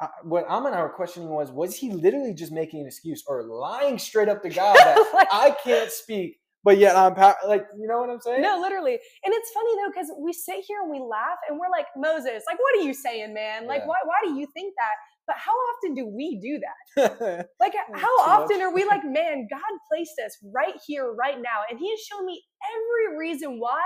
uh, 0.00 0.08
what 0.22 0.44
Am 0.48 0.66
and 0.66 0.74
I 0.74 0.82
were 0.82 0.88
questioning 0.90 1.28
was, 1.28 1.50
was 1.50 1.76
he 1.76 1.90
literally 1.90 2.34
just 2.34 2.52
making 2.52 2.80
an 2.80 2.86
excuse 2.86 3.24
or 3.26 3.42
lying 3.42 3.98
straight 3.98 4.28
up 4.28 4.42
to 4.42 4.48
God 4.48 4.76
that 4.76 5.10
like, 5.14 5.28
I 5.30 5.56
can't 5.64 5.90
speak 5.90 6.38
but 6.66 6.78
yet 6.78 6.96
I'm 6.96 7.14
like, 7.46 7.64
you 7.78 7.86
know 7.86 8.00
what 8.00 8.10
I'm 8.10 8.20
saying? 8.20 8.42
No, 8.42 8.58
literally. 8.60 8.98
And 9.24 9.32
it's 9.32 9.52
funny 9.52 9.70
though, 9.76 9.90
because 9.94 10.10
we 10.18 10.32
sit 10.32 10.64
here 10.66 10.82
and 10.82 10.90
we 10.90 10.98
laugh 10.98 11.38
and 11.48 11.60
we're 11.60 11.70
like, 11.70 11.86
Moses, 11.96 12.42
like, 12.44 12.58
what 12.58 12.74
are 12.76 12.82
you 12.82 12.92
saying, 12.92 13.32
man? 13.32 13.68
Like, 13.68 13.82
yeah. 13.82 13.86
why, 13.86 13.94
why 14.04 14.16
do 14.24 14.34
you 14.34 14.48
think 14.52 14.74
that? 14.76 14.94
But 15.28 15.36
how 15.38 15.52
often 15.52 15.94
do 15.94 16.08
we 16.08 16.40
do 16.42 16.58
that? 16.58 17.48
like, 17.60 17.74
how 17.94 18.18
often 18.18 18.58
much. 18.58 18.64
are 18.64 18.74
we 18.74 18.84
like, 18.84 19.04
man, 19.04 19.46
God 19.48 19.60
placed 19.88 20.18
us 20.26 20.36
right 20.52 20.74
here, 20.84 21.12
right 21.12 21.36
now, 21.36 21.62
and 21.70 21.78
He 21.78 21.88
has 21.88 22.00
shown 22.00 22.26
me 22.26 22.42
every 22.74 23.16
reason 23.16 23.60
why 23.60 23.80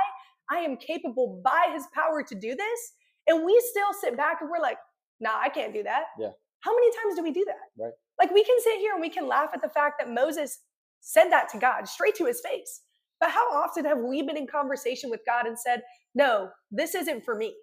I 0.50 0.60
am 0.60 0.78
capable 0.78 1.42
by 1.44 1.70
his 1.74 1.84
power 1.94 2.22
to 2.22 2.34
do 2.34 2.56
this. 2.56 2.92
And 3.28 3.44
we 3.44 3.62
still 3.70 3.92
sit 4.00 4.16
back 4.16 4.38
and 4.40 4.50
we're 4.50 4.62
like, 4.62 4.78
nah, 5.20 5.38
I 5.38 5.50
can't 5.50 5.74
do 5.74 5.82
that. 5.82 6.04
Yeah. 6.18 6.30
How 6.60 6.74
many 6.74 6.90
times 6.96 7.16
do 7.16 7.22
we 7.22 7.30
do 7.30 7.44
that? 7.46 7.82
Right. 7.84 7.92
Like 8.18 8.32
we 8.32 8.42
can 8.42 8.56
sit 8.60 8.78
here 8.78 8.92
and 8.92 9.00
we 9.00 9.10
can 9.10 9.28
laugh 9.28 9.50
at 9.54 9.62
the 9.62 9.68
fact 9.68 9.96
that 9.98 10.10
Moses 10.10 10.58
said 11.00 11.30
that 11.30 11.48
to 11.50 11.58
God 11.58 11.88
straight 11.88 12.14
to 12.16 12.26
his 12.26 12.40
face. 12.40 12.82
But 13.20 13.30
how 13.30 13.50
often 13.52 13.84
have 13.84 13.98
we 13.98 14.22
been 14.22 14.36
in 14.36 14.46
conversation 14.46 15.10
with 15.10 15.20
God 15.26 15.46
and 15.46 15.58
said, 15.58 15.82
no, 16.14 16.50
this 16.70 16.94
isn't 16.94 17.24
for 17.24 17.34
me? 17.34 17.54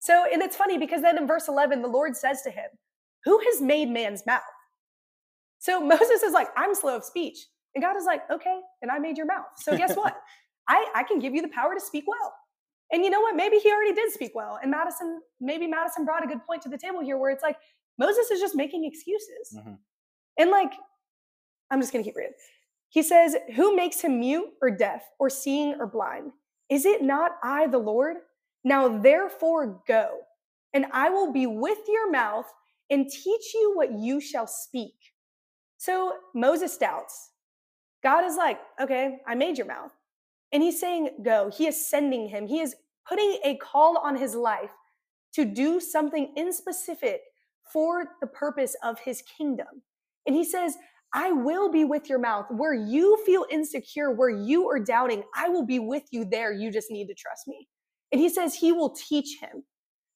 So, 0.00 0.24
and 0.30 0.42
it's 0.42 0.56
funny 0.56 0.78
because 0.78 1.02
then 1.02 1.18
in 1.18 1.26
verse 1.26 1.48
11, 1.48 1.82
the 1.82 1.88
Lord 1.88 2.16
says 2.16 2.42
to 2.42 2.50
him, 2.50 2.66
Who 3.24 3.40
has 3.50 3.60
made 3.60 3.88
man's 3.88 4.24
mouth? 4.26 4.42
So 5.58 5.80
Moses 5.84 6.22
is 6.22 6.32
like, 6.32 6.48
I'm 6.56 6.74
slow 6.74 6.96
of 6.96 7.04
speech. 7.04 7.38
And 7.74 7.82
God 7.82 7.96
is 7.96 8.04
like, 8.04 8.22
Okay, 8.30 8.60
and 8.82 8.90
I 8.90 8.98
made 8.98 9.16
your 9.16 9.26
mouth. 9.26 9.46
So 9.56 9.76
guess 9.76 9.96
what? 9.96 10.16
I, 10.68 10.86
I 10.94 11.02
can 11.04 11.20
give 11.20 11.34
you 11.34 11.42
the 11.42 11.48
power 11.48 11.74
to 11.74 11.80
speak 11.80 12.04
well. 12.06 12.34
And 12.92 13.04
you 13.04 13.10
know 13.10 13.20
what? 13.20 13.36
Maybe 13.36 13.58
he 13.58 13.70
already 13.70 13.94
did 13.94 14.12
speak 14.12 14.32
well. 14.34 14.58
And 14.60 14.70
Madison, 14.70 15.20
maybe 15.40 15.66
Madison 15.66 16.04
brought 16.04 16.24
a 16.24 16.26
good 16.26 16.44
point 16.44 16.62
to 16.62 16.68
the 16.68 16.78
table 16.78 17.00
here 17.00 17.18
where 17.18 17.30
it's 17.30 17.42
like, 17.42 17.56
Moses 17.98 18.30
is 18.30 18.40
just 18.40 18.54
making 18.54 18.84
excuses. 18.84 19.56
Mm-hmm. 19.56 19.74
And 20.38 20.50
like, 20.50 20.72
I'm 21.70 21.80
just 21.80 21.92
going 21.92 22.04
to 22.04 22.08
keep 22.08 22.16
reading. 22.16 22.34
He 22.88 23.02
says, 23.02 23.36
Who 23.54 23.74
makes 23.74 24.00
him 24.00 24.20
mute 24.20 24.48
or 24.62 24.70
deaf 24.70 25.02
or 25.18 25.28
seeing 25.28 25.74
or 25.78 25.86
blind? 25.86 26.32
Is 26.68 26.86
it 26.86 27.02
not 27.02 27.32
I, 27.42 27.66
the 27.66 27.78
Lord? 27.78 28.16
Now 28.64 28.98
therefore 28.98 29.82
go, 29.86 30.18
and 30.74 30.86
I 30.92 31.08
will 31.10 31.32
be 31.32 31.46
with 31.46 31.78
your 31.88 32.10
mouth 32.10 32.46
and 32.90 33.08
teach 33.08 33.54
you 33.54 33.72
what 33.74 33.92
you 33.92 34.20
shall 34.20 34.46
speak. 34.46 34.94
So 35.78 36.14
Moses 36.34 36.76
doubts. 36.76 37.30
God 38.02 38.24
is 38.24 38.36
like, 38.36 38.58
Okay, 38.80 39.18
I 39.26 39.34
made 39.34 39.58
your 39.58 39.66
mouth. 39.66 39.92
And 40.52 40.62
he's 40.62 40.80
saying, 40.80 41.10
Go. 41.22 41.50
He 41.50 41.66
is 41.66 41.88
sending 41.88 42.28
him. 42.28 42.46
He 42.46 42.60
is 42.60 42.76
putting 43.08 43.38
a 43.44 43.56
call 43.56 43.98
on 43.98 44.16
his 44.16 44.34
life 44.34 44.70
to 45.34 45.44
do 45.44 45.80
something 45.80 46.32
in 46.36 46.52
specific 46.52 47.20
for 47.72 48.04
the 48.20 48.26
purpose 48.26 48.74
of 48.82 48.98
his 49.00 49.22
kingdom. 49.22 49.82
And 50.26 50.34
he 50.34 50.44
says, 50.44 50.76
I 51.16 51.32
will 51.32 51.72
be 51.72 51.84
with 51.84 52.10
your 52.10 52.18
mouth. 52.18 52.44
Where 52.50 52.74
you 52.74 53.16
feel 53.24 53.46
insecure, 53.50 54.12
where 54.12 54.28
you 54.28 54.68
are 54.68 54.78
doubting, 54.78 55.24
I 55.34 55.48
will 55.48 55.64
be 55.64 55.78
with 55.78 56.02
you 56.10 56.26
there. 56.26 56.52
You 56.52 56.70
just 56.70 56.90
need 56.90 57.06
to 57.06 57.14
trust 57.14 57.48
me. 57.48 57.66
And 58.12 58.20
he 58.20 58.28
says 58.28 58.54
he 58.54 58.70
will 58.70 58.90
teach 58.90 59.38
him. 59.40 59.64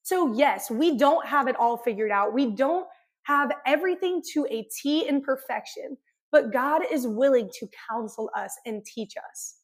So, 0.02 0.35
yes, 0.35 0.71
we 0.71 0.99
don't 0.99 1.26
have 1.26 1.49
it 1.49 1.57
all 1.57 1.78
figured 1.78 2.11
out. 2.11 2.35
We 2.35 2.54
don't 2.54 2.87
have 3.23 3.50
everything 3.66 4.23
to 4.35 4.47
a 4.50 4.69
T 4.80 5.09
in 5.09 5.23
perfection, 5.23 5.97
but 6.30 6.52
God 6.52 6.83
is 6.90 7.07
willing 7.07 7.49
to 7.59 7.69
counsel 7.88 8.30
us 8.37 8.54
and 8.66 8.85
teach 8.85 9.14
us. 9.16 9.57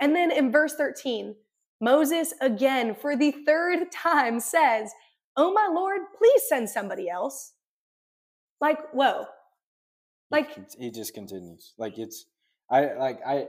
And 0.00 0.14
then 0.14 0.32
in 0.32 0.50
verse 0.50 0.74
13, 0.74 1.36
Moses 1.80 2.34
again, 2.40 2.96
for 2.96 3.16
the 3.16 3.32
third 3.46 3.92
time, 3.92 4.40
says, 4.40 4.90
Oh 5.36 5.52
my 5.52 5.68
Lord, 5.72 6.00
please 6.18 6.42
send 6.48 6.68
somebody 6.68 7.08
else. 7.08 7.52
Like, 8.60 8.78
whoa. 8.92 9.26
Like, 10.34 10.78
he 10.78 10.90
just 10.90 11.14
continues. 11.14 11.74
Like, 11.78 11.98
it's, 11.98 12.26
I, 12.70 12.94
like, 12.94 13.20
I, 13.26 13.46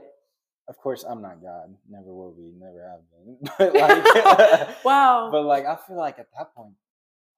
of 0.68 0.76
course, 0.78 1.04
I'm 1.04 1.22
not 1.22 1.42
God. 1.42 1.74
Never 1.88 2.12
will 2.12 2.32
be. 2.32 2.52
Never 2.58 2.88
have 2.88 3.00
been. 3.10 3.38
But 3.58 3.74
like, 3.74 4.84
wow. 4.84 5.28
But 5.30 5.42
like, 5.42 5.64
I 5.66 5.76
feel 5.86 5.96
like 5.96 6.18
at 6.18 6.26
that 6.36 6.54
point, 6.54 6.74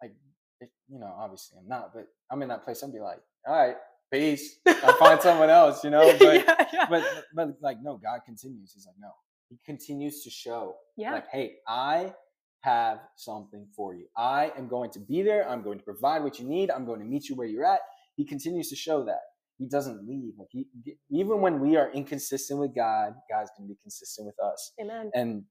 like, 0.02 0.12
it, 0.60 0.70
you 0.88 0.98
know, 0.98 1.14
obviously 1.18 1.58
I'm 1.60 1.68
not, 1.68 1.92
but 1.94 2.06
I'm 2.30 2.40
in 2.42 2.48
that 2.48 2.64
place. 2.64 2.82
I'd 2.82 2.92
be 2.92 3.00
like, 3.00 3.20
all 3.46 3.54
right, 3.54 3.76
peace. 4.12 4.56
I'll 4.66 4.94
find 4.94 5.20
someone 5.28 5.50
else, 5.50 5.84
you 5.84 5.90
know. 5.90 6.16
But, 6.18 6.34
yeah, 6.46 6.66
yeah. 6.72 6.86
but, 6.88 7.04
but 7.34 7.48
like, 7.60 7.78
no, 7.82 7.98
God 7.98 8.20
continues. 8.24 8.72
He's 8.74 8.86
like, 8.86 8.96
no, 8.98 9.10
he 9.50 9.58
continues 9.66 10.22
to 10.24 10.30
show, 10.30 10.76
yeah. 10.96 11.12
like, 11.12 11.28
hey, 11.30 11.56
I 11.66 12.14
have 12.60 13.00
something 13.16 13.66
for 13.76 13.94
you. 13.94 14.06
I 14.16 14.52
am 14.56 14.68
going 14.68 14.90
to 14.92 15.00
be 15.00 15.22
there. 15.22 15.48
I'm 15.48 15.62
going 15.62 15.78
to 15.78 15.84
provide 15.84 16.22
what 16.22 16.38
you 16.38 16.46
need. 16.46 16.70
I'm 16.70 16.86
going 16.86 17.00
to 17.00 17.06
meet 17.06 17.28
you 17.28 17.36
where 17.36 17.46
you're 17.46 17.64
at. 17.64 17.80
He 18.16 18.24
continues 18.24 18.68
to 18.70 18.76
show 18.76 19.04
that 19.04 19.20
he 19.58 19.66
doesn't 19.66 20.06
leave. 20.06 20.34
Like 20.38 20.48
he, 20.50 20.66
even 21.10 21.40
when 21.40 21.60
we 21.60 21.76
are 21.76 21.90
inconsistent 21.92 22.60
with 22.60 22.74
God, 22.74 23.14
God's 23.30 23.50
going 23.56 23.68
to 23.68 23.74
be 23.74 23.78
consistent 23.82 24.26
with 24.26 24.38
us. 24.38 24.72
Amen. 24.80 25.10
And 25.14 25.44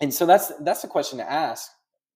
and 0.00 0.12
so 0.12 0.26
that's 0.26 0.52
that's 0.60 0.82
the 0.82 0.88
question 0.88 1.18
to 1.18 1.30
ask. 1.30 1.70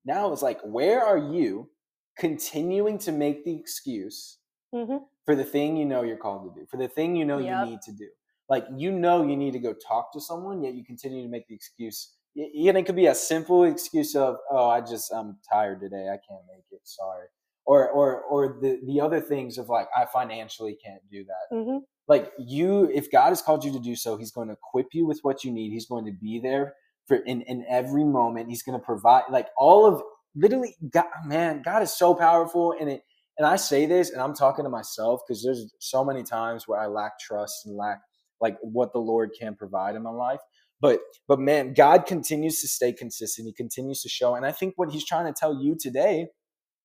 Now 0.05 0.33
is 0.33 0.43
like, 0.43 0.61
where 0.63 1.03
are 1.03 1.19
you 1.19 1.71
continuing 2.19 2.99
to 2.99 3.13
make 3.13 3.45
the 3.45 3.55
excuse 3.55 4.39
mm-hmm. 4.75 4.99
for 5.25 5.35
the 5.37 5.45
thing 5.45 5.77
you 5.77 5.85
know 5.85 6.03
you're 6.03 6.17
called 6.17 6.53
to 6.55 6.61
do, 6.61 6.67
for 6.71 6.77
the 6.77 6.89
thing 6.89 7.17
you 7.17 7.25
know 7.25 7.39
yep. 7.39 7.65
you 7.65 7.73
need 7.73 7.83
to 7.83 7.93
do? 7.93 8.09
Like 8.49 8.67
you 8.77 8.91
know 8.91 9.23
you 9.23 9.37
need 9.37 9.53
to 9.53 9.61
go 9.61 9.73
talk 9.75 10.13
to 10.13 10.21
someone, 10.21 10.63
yet 10.63 10.75
you 10.75 10.85
continue 10.85 11.23
to 11.23 11.29
make 11.29 11.47
the 11.47 11.55
excuse. 11.55 12.17
And 12.37 12.77
it 12.77 12.87
could 12.87 12.97
be 12.97 13.07
a 13.07 13.15
simple 13.15 13.65
excuse 13.65 14.15
of, 14.17 14.37
"Oh, 14.51 14.69
I 14.69 14.81
just 14.81 15.13
I'm 15.13 15.39
tired 15.51 15.81
today. 15.81 16.09
I 16.09 16.19
can't 16.29 16.45
make 16.53 16.65
it. 16.71 16.81
Sorry." 16.85 17.27
Or 17.67 17.89
or 17.91 18.23
or 18.23 18.59
the 18.61 18.81
the 18.87 19.01
other 19.01 19.21
things 19.21 19.59
of 19.59 19.69
like 19.69 19.89
I 19.97 20.07
financially 20.07 20.77
can't 20.85 21.03
do 21.11 21.25
that. 21.25 21.55
Mm-hmm. 21.55 21.79
Like 22.09 22.33
you, 22.39 22.91
if 22.93 23.11
God 23.11 23.29
has 23.29 23.43
called 23.43 23.65
you 23.65 23.73
to 23.73 23.79
do 23.79 23.95
so, 23.95 24.17
He's 24.17 24.33
going 24.33 24.49
to 24.49 24.55
equip 24.55 24.89
you 24.93 25.07
with 25.07 25.21
what 25.23 25.45
you 25.45 25.53
need. 25.53 25.71
He's 25.71 25.87
going 25.87 26.05
to 26.07 26.13
be 26.13 26.41
there 26.41 26.75
for 27.07 27.17
in 27.19 27.43
in 27.43 27.65
every 27.69 28.05
moment. 28.05 28.49
He's 28.49 28.63
going 28.63 28.79
to 28.79 28.85
provide 28.85 29.25
like 29.31 29.49
all 29.57 29.87
of 29.87 30.03
literally. 30.35 30.75
God, 30.91 31.07
man, 31.25 31.63
God 31.65 31.83
is 31.83 31.97
so 31.97 32.15
powerful, 32.15 32.75
and 32.79 32.91
it. 32.91 33.03
And 33.39 33.47
I 33.47 33.57
say 33.57 33.87
this, 33.87 34.11
and 34.11 34.21
I'm 34.21 34.35
talking 34.35 34.65
to 34.65 34.71
myself 34.71 35.23
because 35.27 35.43
there's 35.43 35.73
so 35.79 36.05
many 36.05 36.23
times 36.23 36.69
where 36.69 36.79
I 36.79 36.87
lack 36.87 37.19
trust 37.19 37.65
and 37.65 37.75
lack 37.75 38.01
like 38.39 38.59
what 38.61 38.93
the 38.93 38.99
Lord 38.99 39.31
can 39.39 39.55
provide 39.55 39.95
in 39.95 40.03
my 40.03 40.11
life. 40.11 40.41
But 40.81 41.01
but 41.29 41.39
man, 41.39 41.75
God 41.75 42.07
continues 42.07 42.61
to 42.61 42.69
stay 42.69 42.93
consistent. 42.93 43.47
He 43.47 43.53
continues 43.53 44.03
to 44.03 44.09
show, 44.09 44.35
and 44.35 44.45
I 44.45 44.53
think 44.53 44.75
what 44.77 44.91
He's 44.91 45.05
trying 45.05 45.27
to 45.27 45.39
tell 45.39 45.63
you 45.63 45.77
today 45.79 46.27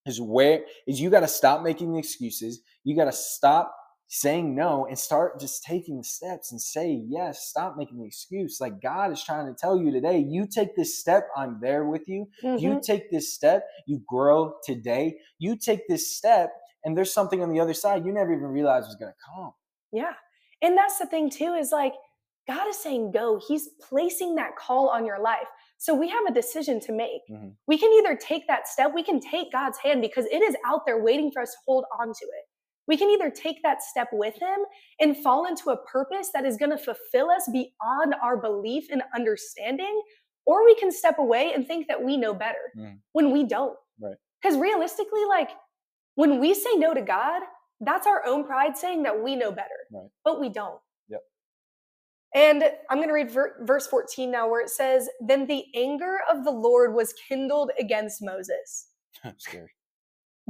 is 0.06 0.22
where 0.22 0.62
is 0.88 1.00
you 1.00 1.10
got 1.10 1.22
to 1.22 1.28
stop 1.28 1.64
making 1.64 1.96
excuses. 1.96 2.62
You 2.84 2.96
got 2.96 3.06
to 3.06 3.12
stop 3.12 3.76
saying 4.08 4.56
no 4.56 4.86
and 4.86 4.98
start 4.98 5.40
just 5.40 5.64
taking 5.64 5.98
the 5.98 6.04
steps 6.04 6.52
and 6.52 6.62
say 6.62 7.02
yes. 7.08 7.48
Stop 7.48 7.76
making 7.78 7.98
the 7.98 8.06
excuse. 8.06 8.60
Like 8.62 8.82
God 8.82 9.12
is 9.12 9.24
trying 9.24 9.48
to 9.48 9.60
tell 9.60 9.78
you 9.80 9.92
today, 9.92 10.20
you 10.20 10.48
take 10.48 10.76
this 10.76 11.00
step, 11.00 11.28
I'm 11.36 11.60
there 11.62 11.86
with 11.86 12.08
you. 12.08 12.28
Mm-hmm. 12.44 12.64
You 12.64 12.82
take 12.84 13.10
this 13.10 13.34
step, 13.34 13.66
you 13.88 14.02
grow 14.08 14.54
today. 14.64 15.18
You 15.40 15.58
take 15.58 15.88
this 15.88 16.16
step, 16.16 16.52
and 16.84 16.96
there's 16.96 17.14
something 17.14 17.42
on 17.42 17.50
the 17.50 17.60
other 17.60 17.74
side 17.74 18.06
you 18.06 18.14
never 18.14 18.32
even 18.32 18.46
realized 18.46 18.88
was 18.88 18.96
going 18.96 19.12
to 19.12 19.18
come. 19.36 19.54
Yeah. 19.92 20.14
And 20.62 20.78
that's 20.78 21.00
the 21.00 21.08
thing 21.08 21.30
too 21.30 21.54
is 21.54 21.72
like 21.72 21.94
God 22.48 22.68
is 22.68 22.78
saying 22.78 23.12
go. 23.12 23.42
He's 23.48 23.70
placing 23.82 24.36
that 24.36 24.56
call 24.56 24.90
on 24.90 25.06
your 25.06 25.20
life. 25.20 25.48
So 25.78 25.94
we 25.94 26.10
have 26.10 26.26
a 26.28 26.34
decision 26.34 26.80
to 26.82 26.94
make. 26.94 27.22
Mm-hmm. 27.30 27.50
We 27.68 27.78
can 27.78 27.92
either 27.94 28.16
take 28.16 28.48
that 28.48 28.68
step, 28.68 28.92
we 28.94 29.04
can 29.04 29.20
take 29.20 29.52
God's 29.52 29.78
hand 29.78 30.02
because 30.02 30.26
it 30.26 30.42
is 30.42 30.56
out 30.66 30.82
there 30.86 31.04
waiting 31.04 31.32
for 31.32 31.42
us 31.42 31.52
to 31.52 31.58
hold 31.66 31.86
on 32.00 32.08
to 32.08 32.26
it. 32.26 32.46
We 32.88 32.98
can 32.98 33.10
either 33.10 33.32
take 33.32 33.62
that 33.64 33.82
step 33.82 34.10
with 34.12 34.36
Him 34.36 34.60
and 35.00 35.18
fall 35.18 35.46
into 35.46 35.72
a 35.72 35.78
purpose 35.86 36.30
that 36.34 36.46
is 36.46 36.58
going 36.58 36.72
to 36.72 36.78
fulfill 36.78 37.30
us 37.30 37.50
beyond 37.52 38.16
our 38.22 38.38
belief 38.38 38.86
and 38.92 39.02
understanding, 39.16 40.02
or 40.46 40.64
we 40.64 40.76
can 40.76 40.92
step 40.92 41.18
away 41.18 41.52
and 41.54 41.68
think 41.68 41.88
that 41.88 42.04
we 42.04 42.18
know 42.18 42.34
better 42.34 42.72
mm. 42.78 42.98
when 43.14 43.32
we 43.32 43.44
don't. 43.44 43.76
Right. 44.00 44.16
Because 44.42 44.58
realistically, 44.58 45.26
like 45.28 45.50
when 46.16 46.40
we 46.40 46.54
say 46.54 46.74
no 46.76 46.94
to 46.94 47.02
God, 47.02 47.42
that's 47.82 48.08
our 48.08 48.26
own 48.26 48.46
pride 48.46 48.78
saying 48.78 49.04
that 49.04 49.22
we 49.22 49.36
know 49.36 49.52
better, 49.52 49.70
right. 49.92 50.10
but 50.24 50.40
we 50.40 50.50
don't. 50.50 50.80
And 52.36 52.66
I'm 52.90 52.98
going 52.98 53.08
to 53.08 53.14
read 53.14 53.32
ver- 53.32 53.56
verse 53.62 53.88
14 53.88 54.30
now, 54.30 54.50
where 54.50 54.62
it 54.62 54.70
says, 54.70 55.08
Then 55.22 55.48
the 55.48 55.64
anger 55.74 56.20
of 56.30 56.44
the 56.44 56.52
Lord 56.52 56.94
was 56.94 57.14
kindled 57.28 57.72
against 57.80 58.22
Moses. 58.22 58.88
scary. 59.38 59.72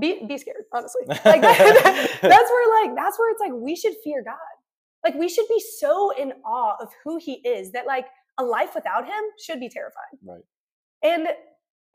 Be, 0.01 0.25
be 0.27 0.37
scared, 0.37 0.63
honestly. 0.73 1.03
Like 1.07 1.41
that, 1.41 2.17
that's 2.21 2.49
where, 2.49 2.83
like, 2.83 2.95
that's 2.97 3.17
where 3.17 3.31
it's 3.31 3.39
like 3.39 3.53
we 3.53 3.75
should 3.75 3.93
fear 4.03 4.23
God. 4.23 4.35
Like 5.05 5.13
we 5.13 5.29
should 5.29 5.47
be 5.47 5.63
so 5.79 6.11
in 6.17 6.33
awe 6.43 6.75
of 6.81 6.89
who 7.03 7.17
He 7.17 7.35
is 7.47 7.71
that, 7.71 7.85
like, 7.85 8.07
a 8.39 8.43
life 8.43 8.71
without 8.73 9.05
Him 9.05 9.23
should 9.39 9.59
be 9.59 9.69
terrifying. 9.69 10.19
Right. 10.25 10.43
And 11.03 11.27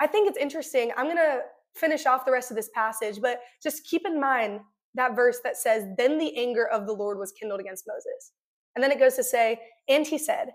I 0.00 0.06
think 0.06 0.28
it's 0.28 0.38
interesting. 0.38 0.92
I'm 0.97 1.06
going 1.06 1.16
to 1.16 1.40
finish 1.75 2.06
off 2.06 2.25
the 2.25 2.32
rest 2.32 2.50
of 2.50 2.56
this 2.56 2.70
passage, 2.75 3.20
but 3.20 3.40
just 3.62 3.85
keep 3.85 4.06
in 4.06 4.20
mind 4.20 4.61
that 4.94 5.16
verse 5.16 5.40
that 5.42 5.56
says, 5.56 5.85
Then 5.99 6.16
the 6.16 6.37
anger 6.38 6.66
of 6.68 6.87
the 6.87 6.92
Lord 6.92 7.18
was 7.18 7.32
kindled 7.32 7.61
against 7.61 7.87
Moses. 7.88 8.32
And 8.74 8.82
then 8.82 8.92
it 8.92 8.98
goes 8.98 9.16
to 9.16 9.24
say, 9.24 9.60
And 9.88 10.06
he 10.06 10.18
said, 10.18 10.48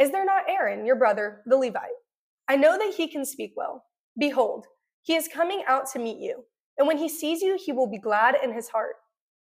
Is 0.00 0.10
there 0.10 0.24
not 0.24 0.44
Aaron, 0.48 0.86
your 0.86 0.96
brother, 0.96 1.42
the 1.46 1.56
Levite? 1.56 1.82
I 2.48 2.56
know 2.56 2.78
that 2.78 2.94
he 2.96 3.08
can 3.08 3.24
speak 3.24 3.52
well. 3.56 3.84
Behold, 4.18 4.66
he 5.02 5.14
is 5.14 5.28
coming 5.28 5.62
out 5.66 5.90
to 5.92 5.98
meet 5.98 6.18
you. 6.18 6.44
And 6.78 6.86
when 6.86 6.98
he 6.98 7.08
sees 7.08 7.42
you, 7.42 7.58
he 7.62 7.72
will 7.72 7.90
be 7.90 7.98
glad 7.98 8.36
in 8.42 8.52
his 8.52 8.68
heart. 8.68 8.94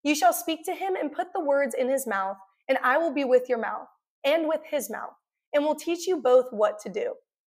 You 0.04 0.16
shall 0.16 0.34
speak 0.34 0.64
to 0.66 0.74
him 0.74 0.96
and 0.96 1.12
put 1.12 1.34
the 1.34 1.44
words 1.44 1.76
in 1.78 1.90
his 1.90 2.08
mouth, 2.08 2.38
and 2.68 2.78
I 2.84 2.98
will 2.98 3.14
be 3.14 3.26
with 3.26 3.50
your 3.50 3.60
mouth 3.60 3.88
and 4.24 4.48
with 4.48 4.62
his 4.70 4.90
mouth, 4.90 5.14
and 5.54 5.64
will 5.64 5.76
teach 5.76 6.08
you 6.08 6.22
both 6.22 6.48
what 6.52 6.80
to 6.82 6.90
do. 6.90 7.14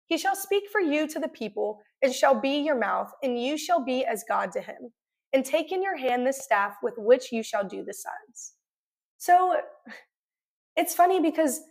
He 0.07 0.17
shall 0.17 0.35
speak 0.35 0.63
for 0.71 0.81
you 0.81 1.07
to 1.07 1.19
the 1.19 1.29
people, 1.29 1.79
and 2.01 2.13
shall 2.13 2.39
be 2.39 2.59
your 2.59 2.77
mouth, 2.77 3.11
and 3.23 3.41
you 3.41 3.57
shall 3.57 3.83
be 3.83 4.05
as 4.05 4.23
God 4.27 4.51
to 4.53 4.61
him. 4.61 4.91
And 5.33 5.45
take 5.45 5.71
in 5.71 5.81
your 5.81 5.97
hand 5.97 6.27
this 6.27 6.43
staff 6.43 6.75
with 6.83 6.95
which 6.97 7.31
you 7.31 7.43
shall 7.43 7.65
do 7.67 7.83
the 7.83 7.93
signs. 7.93 8.53
So 9.17 9.55
it's 10.81 10.95
funny 10.95 11.21
because 11.21 11.61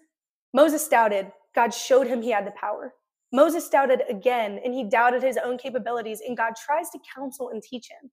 Moses 0.54 0.86
doubted. 0.86 1.32
God 1.52 1.74
showed 1.74 2.06
him 2.06 2.22
he 2.22 2.30
had 2.30 2.46
the 2.46 2.52
power. 2.52 2.94
Moses 3.32 3.68
doubted 3.68 4.02
again, 4.08 4.60
and 4.64 4.72
he 4.72 4.84
doubted 4.84 5.22
his 5.22 5.36
own 5.36 5.58
capabilities, 5.58 6.20
and 6.26 6.36
God 6.36 6.52
tries 6.54 6.90
to 6.90 6.98
counsel 7.14 7.50
and 7.50 7.60
teach 7.60 7.88
him. 7.88 8.10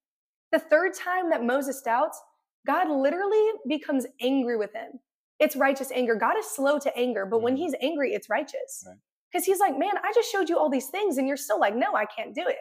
The 0.51 0.59
third 0.59 0.93
time 0.95 1.29
that 1.29 1.43
Moses 1.43 1.81
doubts, 1.81 2.19
God 2.65 2.89
literally 2.89 3.47
becomes 3.67 4.07
angry 4.21 4.57
with 4.57 4.73
him. 4.73 4.99
It's 5.39 5.55
righteous 5.55 5.91
anger. 5.91 6.15
God 6.15 6.37
is 6.37 6.47
slow 6.47 6.79
to 6.79 6.97
anger, 6.97 7.27
but 7.27 7.43
when 7.43 7.53
mm-hmm. 7.53 7.63
he's 7.63 7.75
angry, 7.81 8.13
it's 8.13 8.29
righteous. 8.29 8.83
Because 9.31 9.47
right. 9.47 9.53
he's 9.53 9.59
like, 9.59 9.77
man, 9.77 9.97
I 10.03 10.11
just 10.13 10.31
showed 10.31 10.49
you 10.49 10.57
all 10.57 10.69
these 10.69 10.87
things, 10.87 11.17
and 11.17 11.27
you're 11.27 11.37
still 11.37 11.59
like, 11.59 11.75
no, 11.75 11.95
I 11.95 12.05
can't 12.05 12.33
do 12.33 12.47
it. 12.47 12.57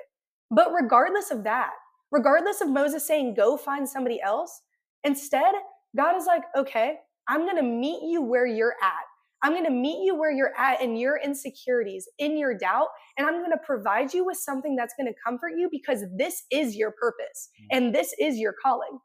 But 0.50 0.72
regardless 0.72 1.30
of 1.30 1.42
that, 1.44 1.70
regardless 2.10 2.60
of 2.60 2.68
Moses 2.68 3.06
saying, 3.06 3.34
go 3.34 3.56
find 3.56 3.88
somebody 3.88 4.20
else, 4.20 4.60
instead, 5.04 5.54
God 5.96 6.16
is 6.16 6.26
like, 6.26 6.42
okay, 6.54 6.96
I'm 7.28 7.42
going 7.44 7.56
to 7.56 7.62
meet 7.62 8.02
you 8.02 8.22
where 8.22 8.46
you're 8.46 8.76
at. 8.82 9.04
I'm 9.42 9.52
going 9.52 9.64
to 9.64 9.70
meet 9.70 10.04
you 10.04 10.18
where 10.18 10.32
you're 10.32 10.56
at 10.58 10.80
in 10.80 10.96
your 10.96 11.20
insecurities, 11.22 12.08
in 12.18 12.38
your 12.38 12.56
doubt, 12.56 12.88
and 13.16 13.26
I'm 13.26 13.38
going 13.38 13.50
to 13.50 13.60
provide 13.64 14.12
you 14.14 14.24
with 14.24 14.38
something 14.38 14.74
that's 14.74 14.94
going 14.98 15.06
to 15.06 15.18
comfort 15.24 15.52
you 15.56 15.68
because 15.70 16.04
this 16.16 16.44
is 16.50 16.74
your 16.74 16.92
purpose 16.92 17.50
mm. 17.60 17.76
and 17.76 17.94
this 17.94 18.14
is 18.18 18.38
your 18.38 18.54
calling. 18.62 18.98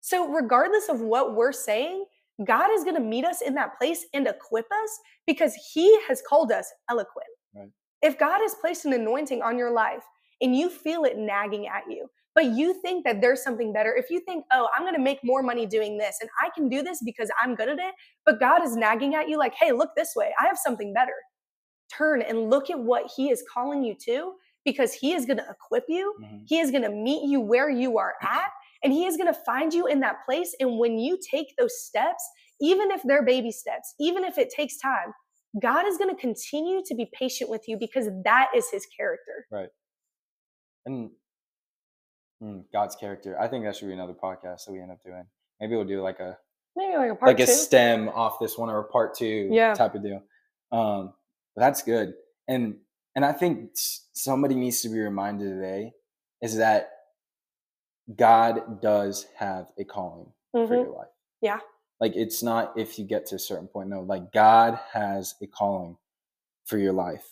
So, 0.00 0.28
regardless 0.28 0.88
of 0.88 1.00
what 1.00 1.34
we're 1.36 1.52
saying, 1.52 2.04
God 2.44 2.70
is 2.72 2.84
going 2.84 2.96
to 2.96 3.02
meet 3.02 3.24
us 3.24 3.40
in 3.40 3.54
that 3.54 3.78
place 3.78 4.06
and 4.14 4.26
equip 4.26 4.66
us 4.66 4.98
because 5.26 5.54
He 5.72 5.98
has 6.08 6.22
called 6.28 6.52
us 6.52 6.72
eloquent. 6.90 7.26
Right. 7.54 7.70
If 8.02 8.18
God 8.18 8.40
has 8.40 8.54
placed 8.60 8.84
an 8.84 8.92
anointing 8.92 9.42
on 9.42 9.58
your 9.58 9.72
life 9.72 10.04
and 10.40 10.54
you 10.54 10.70
feel 10.70 11.04
it 11.04 11.18
nagging 11.18 11.66
at 11.66 11.82
you, 11.88 12.08
but 12.38 12.56
you 12.56 12.72
think 12.82 13.04
that 13.04 13.20
there's 13.20 13.42
something 13.42 13.72
better, 13.72 13.92
if 13.96 14.10
you 14.10 14.20
think, 14.20 14.44
oh, 14.52 14.68
I'm 14.72 14.84
going 14.84 14.94
to 14.94 15.02
make 15.02 15.18
more 15.24 15.42
money 15.42 15.66
doing 15.66 15.98
this 15.98 16.18
and 16.20 16.30
I 16.40 16.50
can 16.54 16.68
do 16.68 16.84
this 16.84 17.02
because 17.04 17.28
I'm 17.42 17.56
good 17.56 17.68
at 17.68 17.80
it, 17.80 17.94
but 18.24 18.38
God 18.38 18.64
is 18.64 18.76
nagging 18.76 19.16
at 19.16 19.28
you 19.28 19.36
like, 19.36 19.54
hey, 19.58 19.72
look 19.72 19.90
this 19.96 20.12
way, 20.14 20.32
I 20.40 20.46
have 20.46 20.56
something 20.56 20.94
better. 20.94 21.14
Turn 21.92 22.22
and 22.22 22.48
look 22.48 22.70
at 22.70 22.78
what 22.78 23.10
He 23.16 23.30
is 23.30 23.42
calling 23.52 23.82
you 23.82 23.96
to 24.04 24.34
because 24.64 24.92
He 24.92 25.14
is 25.14 25.26
going 25.26 25.38
to 25.38 25.46
equip 25.50 25.82
you, 25.88 26.14
mm-hmm. 26.22 26.36
He 26.46 26.60
is 26.60 26.70
going 26.70 26.84
to 26.84 26.90
meet 26.90 27.28
you 27.28 27.40
where 27.40 27.68
you 27.68 27.98
are 27.98 28.14
at 28.22 28.50
and 28.84 28.92
he 28.92 29.04
is 29.04 29.16
going 29.16 29.26
to 29.32 29.40
find 29.44 29.74
you 29.74 29.88
in 29.88 29.98
that 30.00 30.24
place. 30.24 30.54
And 30.60 30.78
when 30.78 30.96
you 30.96 31.18
take 31.28 31.48
those 31.58 31.82
steps, 31.82 32.22
even 32.60 32.92
if 32.92 33.02
they're 33.02 33.24
baby 33.24 33.50
steps, 33.50 33.96
even 33.98 34.22
if 34.22 34.38
it 34.38 34.50
takes 34.50 34.76
time, 34.78 35.12
God 35.60 35.88
is 35.88 35.98
going 35.98 36.14
to 36.14 36.20
continue 36.20 36.82
to 36.86 36.94
be 36.94 37.10
patient 37.12 37.50
with 37.50 37.62
you 37.66 37.76
because 37.76 38.08
that 38.22 38.50
is 38.54 38.70
his 38.70 38.86
character. 38.96 39.46
Right. 39.50 39.70
And 40.86 41.10
mm, 42.42 42.64
God's 42.72 42.96
character. 42.96 43.38
I 43.40 43.48
think 43.48 43.64
that 43.64 43.76
should 43.76 43.88
be 43.88 43.94
another 43.94 44.14
podcast 44.14 44.66
that 44.66 44.72
we 44.72 44.80
end 44.80 44.90
up 44.90 45.02
doing. 45.02 45.24
Maybe 45.60 45.76
we'll 45.76 45.84
do 45.84 46.00
like 46.02 46.20
a 46.20 46.38
maybe 46.76 46.96
like 46.96 47.10
a 47.10 47.14
part 47.14 47.28
like 47.28 47.36
two. 47.38 47.44
a 47.44 47.46
stem 47.46 48.08
off 48.08 48.38
this 48.38 48.56
one 48.56 48.70
or 48.70 48.78
a 48.80 48.84
part 48.84 49.14
two 49.16 49.48
yeah. 49.50 49.74
type 49.74 49.94
of 49.94 50.02
deal. 50.02 50.22
Um, 50.72 51.12
that's 51.56 51.82
good. 51.82 52.14
And 52.46 52.76
and 53.14 53.24
I 53.24 53.32
think 53.32 53.70
somebody 54.12 54.54
needs 54.54 54.80
to 54.82 54.88
be 54.88 55.00
reminded 55.00 55.48
today 55.48 55.92
is 56.40 56.56
that 56.58 56.90
God 58.14 58.80
does 58.80 59.26
have 59.36 59.66
a 59.78 59.84
calling 59.84 60.32
mm-hmm. 60.54 60.68
for 60.68 60.74
your 60.74 60.94
life. 60.94 61.08
Yeah. 61.40 61.58
Like 62.00 62.12
it's 62.14 62.42
not 62.42 62.74
if 62.76 62.98
you 62.98 63.04
get 63.04 63.26
to 63.26 63.36
a 63.36 63.40
certain 63.40 63.66
point. 63.66 63.88
No, 63.88 64.00
like 64.00 64.32
God 64.32 64.78
has 64.92 65.34
a 65.42 65.46
calling 65.46 65.96
for 66.64 66.78
your 66.78 66.92
life. 66.92 67.26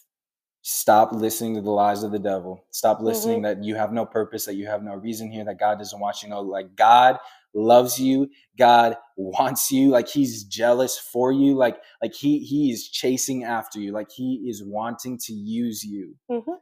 Stop 0.68 1.12
listening 1.12 1.54
to 1.54 1.60
the 1.60 1.70
lies 1.70 2.02
of 2.02 2.10
the 2.10 2.18
devil. 2.18 2.64
Stop 2.72 3.00
listening 3.00 3.36
mm-hmm. 3.36 3.60
that 3.60 3.64
you 3.64 3.76
have 3.76 3.92
no 3.92 4.04
purpose, 4.04 4.46
that 4.46 4.56
you 4.56 4.66
have 4.66 4.82
no 4.82 4.96
reason 4.96 5.30
here, 5.30 5.44
that 5.44 5.60
God 5.60 5.78
doesn't 5.78 6.00
want 6.00 6.24
you. 6.24 6.28
Know, 6.28 6.40
like 6.40 6.74
God 6.74 7.18
loves 7.54 8.00
you. 8.00 8.28
God 8.58 8.96
wants 9.16 9.70
you. 9.70 9.90
Like 9.90 10.08
He's 10.08 10.42
jealous 10.42 10.98
for 10.98 11.30
you. 11.30 11.54
Like 11.54 11.76
like 12.02 12.14
He 12.14 12.40
He 12.40 12.72
is 12.72 12.88
chasing 12.88 13.44
after 13.44 13.78
you. 13.78 13.92
Like 13.92 14.10
He 14.10 14.44
is 14.48 14.64
wanting 14.64 15.18
to 15.26 15.32
use 15.32 15.84
you. 15.84 16.16
Mm-hmm. 16.28 16.54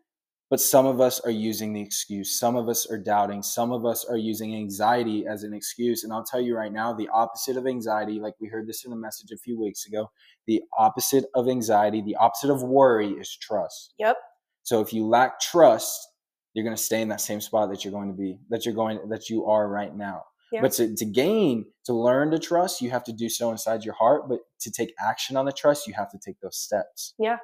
But 0.50 0.60
some 0.60 0.86
of 0.86 1.00
us 1.00 1.20
are 1.20 1.30
using 1.30 1.72
the 1.72 1.80
excuse. 1.80 2.38
Some 2.38 2.54
of 2.54 2.68
us 2.68 2.86
are 2.90 2.98
doubting. 2.98 3.42
Some 3.42 3.72
of 3.72 3.86
us 3.86 4.04
are 4.04 4.16
using 4.16 4.54
anxiety 4.54 5.26
as 5.26 5.42
an 5.42 5.54
excuse. 5.54 6.04
And 6.04 6.12
I'll 6.12 6.24
tell 6.24 6.40
you 6.40 6.54
right 6.54 6.72
now, 6.72 6.92
the 6.92 7.08
opposite 7.08 7.56
of 7.56 7.66
anxiety, 7.66 8.20
like 8.20 8.34
we 8.40 8.48
heard 8.48 8.68
this 8.68 8.84
in 8.84 8.92
a 8.92 8.96
message 8.96 9.30
a 9.32 9.38
few 9.38 9.58
weeks 9.60 9.86
ago, 9.86 10.10
the 10.46 10.62
opposite 10.78 11.24
of 11.34 11.48
anxiety, 11.48 12.02
the 12.02 12.16
opposite 12.16 12.50
of 12.50 12.62
worry 12.62 13.12
is 13.12 13.36
trust. 13.40 13.94
Yep. 13.98 14.16
So 14.62 14.80
if 14.80 14.92
you 14.92 15.06
lack 15.06 15.40
trust, 15.40 16.08
you're 16.52 16.64
going 16.64 16.76
to 16.76 16.82
stay 16.82 17.00
in 17.00 17.08
that 17.08 17.20
same 17.20 17.40
spot 17.40 17.70
that 17.70 17.84
you're 17.84 17.92
going 17.92 18.08
to 18.08 18.16
be, 18.16 18.38
that 18.50 18.64
you're 18.64 18.74
going, 18.74 19.00
that 19.08 19.28
you 19.28 19.46
are 19.46 19.68
right 19.68 19.96
now. 19.96 20.22
Yep. 20.52 20.62
But 20.62 20.72
to, 20.72 20.94
to 20.94 21.04
gain, 21.04 21.64
to 21.86 21.94
learn 21.94 22.30
to 22.30 22.38
trust, 22.38 22.80
you 22.80 22.90
have 22.90 23.02
to 23.04 23.12
do 23.12 23.28
so 23.28 23.50
inside 23.50 23.82
your 23.82 23.94
heart. 23.94 24.28
But 24.28 24.40
to 24.60 24.70
take 24.70 24.92
action 25.04 25.36
on 25.36 25.46
the 25.46 25.52
trust, 25.52 25.86
you 25.86 25.94
have 25.94 26.10
to 26.12 26.18
take 26.24 26.38
those 26.40 26.56
steps. 26.56 27.14
Yeah. 27.18 27.38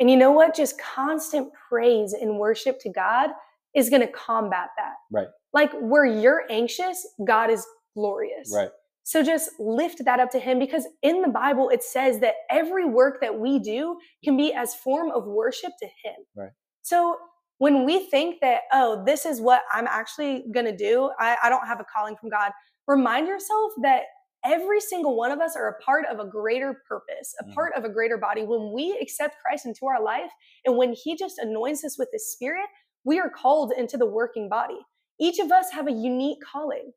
And 0.00 0.10
you 0.10 0.16
know 0.16 0.32
what? 0.32 0.56
Just 0.56 0.80
constant 0.80 1.52
praise 1.68 2.14
and 2.14 2.38
worship 2.38 2.80
to 2.80 2.90
God 2.90 3.30
is 3.76 3.90
going 3.90 4.02
to 4.02 4.08
combat 4.08 4.68
that. 4.76 4.94
Right. 5.12 5.28
Like 5.52 5.72
where 5.74 6.06
you're 6.06 6.44
anxious, 6.50 7.06
God 7.24 7.50
is 7.50 7.66
glorious. 7.94 8.52
Right. 8.54 8.70
So 9.02 9.22
just 9.22 9.50
lift 9.58 10.04
that 10.04 10.20
up 10.20 10.30
to 10.30 10.38
him 10.38 10.58
because 10.58 10.86
in 11.02 11.22
the 11.22 11.28
Bible 11.28 11.68
it 11.68 11.82
says 11.82 12.20
that 12.20 12.34
every 12.50 12.84
work 12.84 13.20
that 13.20 13.38
we 13.38 13.58
do 13.58 13.98
can 14.24 14.36
be 14.36 14.52
as 14.52 14.74
form 14.74 15.10
of 15.10 15.24
worship 15.26 15.72
to 15.80 15.86
him. 15.86 16.14
Right. 16.36 16.50
So 16.82 17.16
when 17.58 17.84
we 17.84 18.06
think 18.06 18.40
that, 18.40 18.62
oh, 18.72 19.02
this 19.04 19.26
is 19.26 19.40
what 19.40 19.62
I'm 19.72 19.86
actually 19.86 20.44
gonna 20.54 20.76
do, 20.76 21.10
I, 21.18 21.36
I 21.42 21.48
don't 21.48 21.66
have 21.66 21.80
a 21.80 21.84
calling 21.94 22.16
from 22.16 22.30
God, 22.30 22.52
remind 22.86 23.26
yourself 23.26 23.72
that 23.82 24.04
every 24.44 24.80
single 24.80 25.16
one 25.16 25.30
of 25.30 25.40
us 25.40 25.56
are 25.56 25.68
a 25.68 25.82
part 25.82 26.04
of 26.10 26.18
a 26.18 26.28
greater 26.28 26.82
purpose, 26.88 27.34
a 27.40 27.44
mm-hmm. 27.44 27.54
part 27.54 27.72
of 27.76 27.84
a 27.84 27.88
greater 27.88 28.18
body. 28.18 28.42
When 28.42 28.72
we 28.72 28.98
accept 29.00 29.36
Christ 29.44 29.66
into 29.66 29.86
our 29.86 30.02
life 30.02 30.30
and 30.64 30.76
when 30.76 30.92
he 30.92 31.16
just 31.16 31.38
anoints 31.38 31.84
us 31.84 31.98
with 31.98 32.08
his 32.12 32.32
spirit, 32.32 32.66
we 33.04 33.18
are 33.18 33.30
called 33.30 33.72
into 33.76 33.96
the 33.96 34.06
working 34.06 34.48
body. 34.48 34.78
Each 35.20 35.38
of 35.38 35.52
us 35.52 35.70
have 35.72 35.86
a 35.86 35.92
unique 35.92 36.38
calling. 36.50 36.92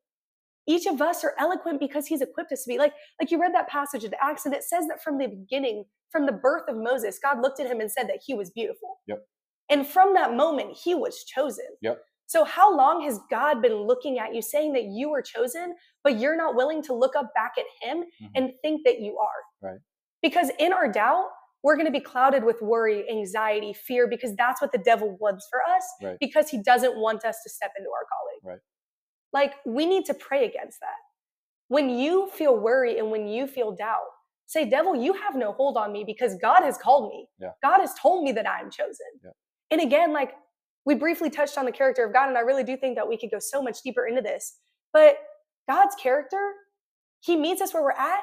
Each 0.66 0.86
of 0.86 1.02
us 1.02 1.24
are 1.24 1.34
eloquent 1.38 1.78
because 1.78 2.06
he's 2.06 2.22
equipped 2.22 2.52
us 2.52 2.64
to 2.64 2.68
be. 2.68 2.78
Like, 2.78 2.94
like 3.20 3.30
you 3.30 3.40
read 3.40 3.54
that 3.54 3.68
passage 3.68 4.04
in 4.04 4.12
Acts, 4.20 4.46
and 4.46 4.54
it 4.54 4.64
says 4.64 4.86
that 4.88 5.02
from 5.02 5.18
the 5.18 5.26
beginning, 5.26 5.84
from 6.10 6.24
the 6.24 6.32
birth 6.32 6.62
of 6.68 6.76
Moses, 6.76 7.18
God 7.22 7.42
looked 7.42 7.60
at 7.60 7.66
him 7.66 7.80
and 7.80 7.90
said 7.90 8.08
that 8.08 8.20
he 8.24 8.34
was 8.34 8.50
beautiful. 8.50 9.00
Yep. 9.06 9.26
And 9.68 9.86
from 9.86 10.14
that 10.14 10.34
moment, 10.34 10.76
he 10.82 10.94
was 10.94 11.24
chosen. 11.24 11.66
Yep. 11.82 12.00
So, 12.26 12.44
how 12.44 12.74
long 12.74 13.02
has 13.04 13.20
God 13.30 13.60
been 13.60 13.74
looking 13.74 14.18
at 14.18 14.34
you 14.34 14.42
saying 14.42 14.72
that 14.72 14.84
you 14.84 15.10
were 15.10 15.22
chosen, 15.22 15.74
but 16.02 16.18
you're 16.18 16.36
not 16.36 16.54
willing 16.54 16.82
to 16.84 16.94
look 16.94 17.14
up 17.16 17.32
back 17.34 17.52
at 17.58 17.64
Him 17.86 17.98
mm-hmm. 17.98 18.26
and 18.34 18.52
think 18.62 18.82
that 18.84 19.00
you 19.00 19.18
are? 19.18 19.70
Right. 19.70 19.80
Because 20.22 20.50
in 20.58 20.72
our 20.72 20.90
doubt, 20.90 21.26
we're 21.62 21.76
going 21.76 21.86
to 21.86 21.92
be 21.92 22.00
clouded 22.00 22.44
with 22.44 22.60
worry, 22.60 23.08
anxiety, 23.10 23.72
fear, 23.72 24.06
because 24.06 24.34
that's 24.36 24.60
what 24.60 24.72
the 24.72 24.78
devil 24.78 25.16
wants 25.20 25.46
for 25.50 25.60
us, 25.74 25.84
right. 26.02 26.16
because 26.20 26.50
he 26.50 26.62
doesn't 26.62 26.96
want 26.96 27.24
us 27.24 27.38
to 27.42 27.50
step 27.50 27.72
into 27.78 27.88
our 27.90 28.06
calling. 28.10 28.54
Right. 28.54 28.60
Like, 29.32 29.54
we 29.64 29.86
need 29.86 30.04
to 30.06 30.14
pray 30.14 30.46
against 30.46 30.80
that. 30.80 30.96
When 31.68 31.88
you 31.88 32.30
feel 32.30 32.56
worry 32.56 32.98
and 32.98 33.10
when 33.10 33.26
you 33.26 33.46
feel 33.46 33.72
doubt, 33.72 34.04
say, 34.46 34.68
Devil, 34.68 34.94
you 34.94 35.14
have 35.14 35.34
no 35.34 35.52
hold 35.52 35.76
on 35.76 35.90
me 35.90 36.04
because 36.06 36.36
God 36.40 36.62
has 36.62 36.76
called 36.76 37.10
me. 37.10 37.28
Yeah. 37.40 37.50
God 37.62 37.80
has 37.80 37.94
told 38.00 38.24
me 38.24 38.32
that 38.32 38.46
I 38.46 38.60
am 38.60 38.70
chosen. 38.70 39.06
Yeah. 39.24 39.30
And 39.70 39.80
again, 39.80 40.12
like 40.12 40.34
we 40.84 40.94
briefly 40.94 41.30
touched 41.30 41.56
on 41.56 41.64
the 41.64 41.72
character 41.72 42.04
of 42.04 42.12
God, 42.12 42.28
and 42.28 42.36
I 42.36 42.42
really 42.42 42.64
do 42.64 42.76
think 42.76 42.96
that 42.96 43.08
we 43.08 43.16
could 43.16 43.30
go 43.30 43.38
so 43.38 43.62
much 43.62 43.82
deeper 43.82 44.06
into 44.06 44.20
this. 44.20 44.58
But 44.92 45.16
God's 45.68 45.94
character, 45.96 46.52
He 47.20 47.36
meets 47.36 47.60
us 47.60 47.72
where 47.72 47.82
we're 47.82 47.92
at. 47.92 48.20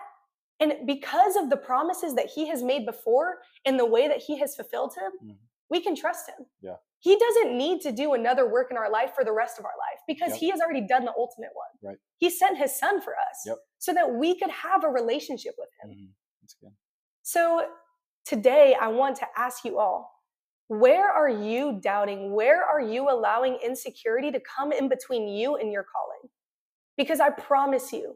And 0.60 0.86
because 0.86 1.36
of 1.36 1.50
the 1.50 1.58
promises 1.58 2.14
that 2.16 2.28
He 2.28 2.48
has 2.48 2.62
made 2.62 2.86
before 2.86 3.40
and 3.66 3.80
the 3.80 3.86
way 3.86 4.08
that 4.08 4.22
He 4.26 4.38
has 4.40 4.56
fulfilled 4.56 4.94
Him, 4.96 5.12
mm-hmm. 5.24 5.38
we 5.70 5.82
can 5.82 5.96
trust 5.96 6.30
Him. 6.30 6.46
Yeah. 6.62 6.76
He 7.00 7.18
doesn't 7.18 7.58
need 7.58 7.82
to 7.82 7.92
do 7.92 8.14
another 8.14 8.48
work 8.48 8.68
in 8.70 8.78
our 8.78 8.92
life 8.92 9.14
for 9.16 9.26
the 9.26 9.32
rest 9.32 9.58
of 9.58 9.66
our 9.66 9.72
life 9.72 10.00
because 10.08 10.32
yep. 10.32 10.40
He 10.40 10.50
has 10.52 10.62
already 10.62 10.86
done 10.86 11.04
the 11.04 11.14
ultimate 11.18 11.50
one. 11.54 11.92
Right. 11.92 11.98
He 12.18 12.30
sent 12.30 12.60
His 12.60 12.78
Son 12.78 13.02
for 13.02 13.14
us 13.14 13.42
yep. 13.46 13.58
so 13.80 13.92
that 13.94 14.14
we 14.14 14.38
could 14.38 14.52
have 14.52 14.84
a 14.84 14.88
relationship 14.88 15.56
with 15.58 15.70
Him. 15.82 15.92
Mm-hmm. 15.92 16.06
That's 16.44 16.56
good. 16.62 16.72
So 17.24 17.66
today, 18.26 18.76
I 18.80 18.90
want 18.90 19.16
to 19.18 19.26
ask 19.36 19.66
you 19.66 19.80
all 19.80 20.11
where 20.72 21.12
are 21.12 21.28
you 21.28 21.82
doubting? 21.84 22.32
Where 22.32 22.64
are 22.64 22.80
you 22.80 23.10
allowing 23.10 23.58
insecurity 23.62 24.32
to 24.32 24.40
come 24.40 24.72
in 24.72 24.88
between 24.88 25.28
you 25.28 25.58
and 25.58 25.70
your 25.70 25.84
calling? 25.84 26.32
Because 26.98 27.20
I 27.20 27.30
promise 27.30 27.92
you, 27.92 28.16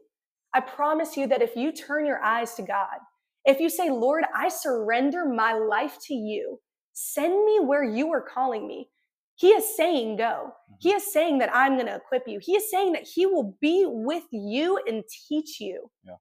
I 0.54 0.60
promise 0.60 1.18
you 1.18 1.26
that 1.26 1.42
if 1.42 1.54
you 1.54 1.70
turn 1.70 2.06
your 2.06 2.22
eyes 2.24 2.54
to 2.54 2.62
God, 2.62 2.96
if 3.44 3.60
you 3.60 3.68
say, 3.68 3.90
Lord, 3.90 4.24
I 4.34 4.48
surrender 4.48 5.26
my 5.26 5.52
life 5.52 5.98
to 6.06 6.14
you, 6.14 6.58
send 6.94 7.44
me 7.44 7.60
where 7.60 7.84
you 7.84 8.10
are 8.10 8.22
calling 8.22 8.66
me. 8.66 8.88
He 9.34 9.48
is 9.48 9.76
saying, 9.76 10.16
go. 10.16 10.52
He 10.80 10.88
mm-hmm. 10.88 10.96
is 10.96 11.12
saying 11.12 11.38
that 11.40 11.54
I'm 11.54 11.74
going 11.74 11.88
to 11.88 11.96
equip 11.96 12.22
you. 12.26 12.40
He 12.40 12.52
is 12.52 12.70
saying 12.70 12.92
that 12.92 13.06
He 13.06 13.26
will 13.26 13.54
be 13.60 13.84
with 13.86 14.24
you 14.32 14.80
and 14.86 15.04
teach 15.28 15.60
you. 15.60 15.90
Yeah. 16.06 16.14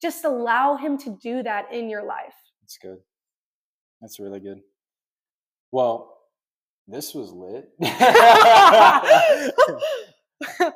Just 0.00 0.24
allow 0.24 0.76
Him 0.76 0.98
to 0.98 1.18
do 1.20 1.42
that 1.42 1.72
in 1.72 1.90
your 1.90 2.06
life. 2.06 2.36
That's 2.62 2.78
good. 2.80 2.98
That's 4.00 4.20
really 4.20 4.38
good. 4.38 4.60
Well, 5.72 6.18
this 6.88 7.14
was 7.14 7.32
lit. 7.32 7.70
uh, 10.60 10.72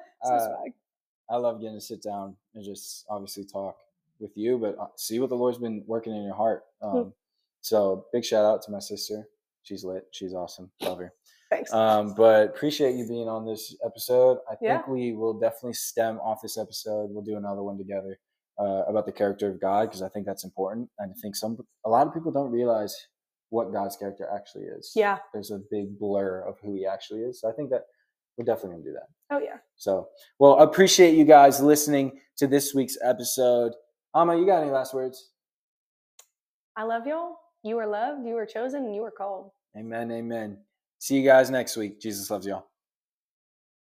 I 1.30 1.36
love 1.36 1.60
getting 1.60 1.76
to 1.76 1.80
sit 1.80 2.02
down 2.02 2.36
and 2.54 2.64
just 2.64 3.04
obviously 3.08 3.44
talk 3.44 3.76
with 4.20 4.36
you, 4.36 4.58
but 4.58 4.76
uh, 4.78 4.86
see 4.96 5.18
what 5.18 5.28
the 5.28 5.36
Lord's 5.36 5.58
been 5.58 5.82
working 5.86 6.14
in 6.14 6.22
your 6.22 6.34
heart. 6.34 6.64
Hmm. 6.80 6.96
Um, 6.96 7.12
so 7.60 8.06
big 8.12 8.24
shout 8.24 8.44
out 8.44 8.62
to 8.62 8.70
my 8.70 8.78
sister. 8.78 9.26
she's 9.62 9.84
lit. 9.84 10.06
She's 10.12 10.34
awesome. 10.34 10.70
Love 10.82 10.98
her. 10.98 11.12
Thanks. 11.50 11.72
Um, 11.72 12.14
but 12.14 12.48
appreciate 12.48 12.94
you 12.94 13.06
being 13.06 13.28
on 13.28 13.46
this 13.46 13.76
episode. 13.84 14.38
I 14.50 14.56
think 14.56 14.68
yeah. 14.68 14.82
we 14.88 15.12
will 15.12 15.34
definitely 15.34 15.74
stem 15.74 16.18
off 16.18 16.42
this 16.42 16.58
episode. 16.58 17.10
We'll 17.10 17.24
do 17.24 17.36
another 17.36 17.62
one 17.62 17.78
together 17.78 18.18
uh, 18.58 18.82
about 18.86 19.06
the 19.06 19.12
character 19.12 19.48
of 19.48 19.60
God 19.60 19.88
because 19.88 20.02
I 20.02 20.08
think 20.08 20.26
that's 20.26 20.44
important. 20.44 20.88
And 20.98 21.10
I 21.10 21.14
think 21.20 21.36
some 21.36 21.58
a 21.84 21.88
lot 21.88 22.06
of 22.06 22.14
people 22.14 22.32
don't 22.32 22.50
realize 22.50 22.94
what 23.54 23.72
God's 23.72 23.96
character 23.96 24.28
actually 24.34 24.64
is. 24.64 24.92
Yeah. 24.96 25.18
There's 25.32 25.52
a 25.52 25.60
big 25.70 25.96
blur 25.98 26.40
of 26.40 26.58
who 26.60 26.74
he 26.74 26.84
actually 26.84 27.20
is. 27.20 27.40
So 27.40 27.48
I 27.48 27.52
think 27.52 27.70
that 27.70 27.82
we're 28.36 28.44
definitely 28.44 28.72
gonna 28.72 28.84
do 28.84 28.92
that. 28.94 29.06
Oh 29.30 29.38
yeah. 29.38 29.58
So 29.76 30.08
well, 30.40 30.58
appreciate 30.58 31.14
you 31.14 31.24
guys 31.24 31.60
listening 31.60 32.18
to 32.38 32.48
this 32.48 32.74
week's 32.74 32.98
episode. 33.02 33.72
Ama, 34.16 34.36
you 34.36 34.44
got 34.44 34.62
any 34.62 34.72
last 34.72 34.92
words? 34.92 35.30
I 36.76 36.82
love 36.82 37.06
y'all. 37.06 37.36
You 37.62 37.78
are 37.78 37.86
loved, 37.86 38.26
you 38.26 38.36
are 38.36 38.44
chosen, 38.44 38.84
and 38.86 38.94
you 38.94 39.04
are 39.04 39.12
called. 39.12 39.50
Amen. 39.78 40.10
Amen. 40.10 40.58
See 40.98 41.16
you 41.16 41.24
guys 41.24 41.48
next 41.48 41.76
week. 41.76 42.00
Jesus 42.00 42.30
loves 42.30 42.46
y'all. 42.46 42.66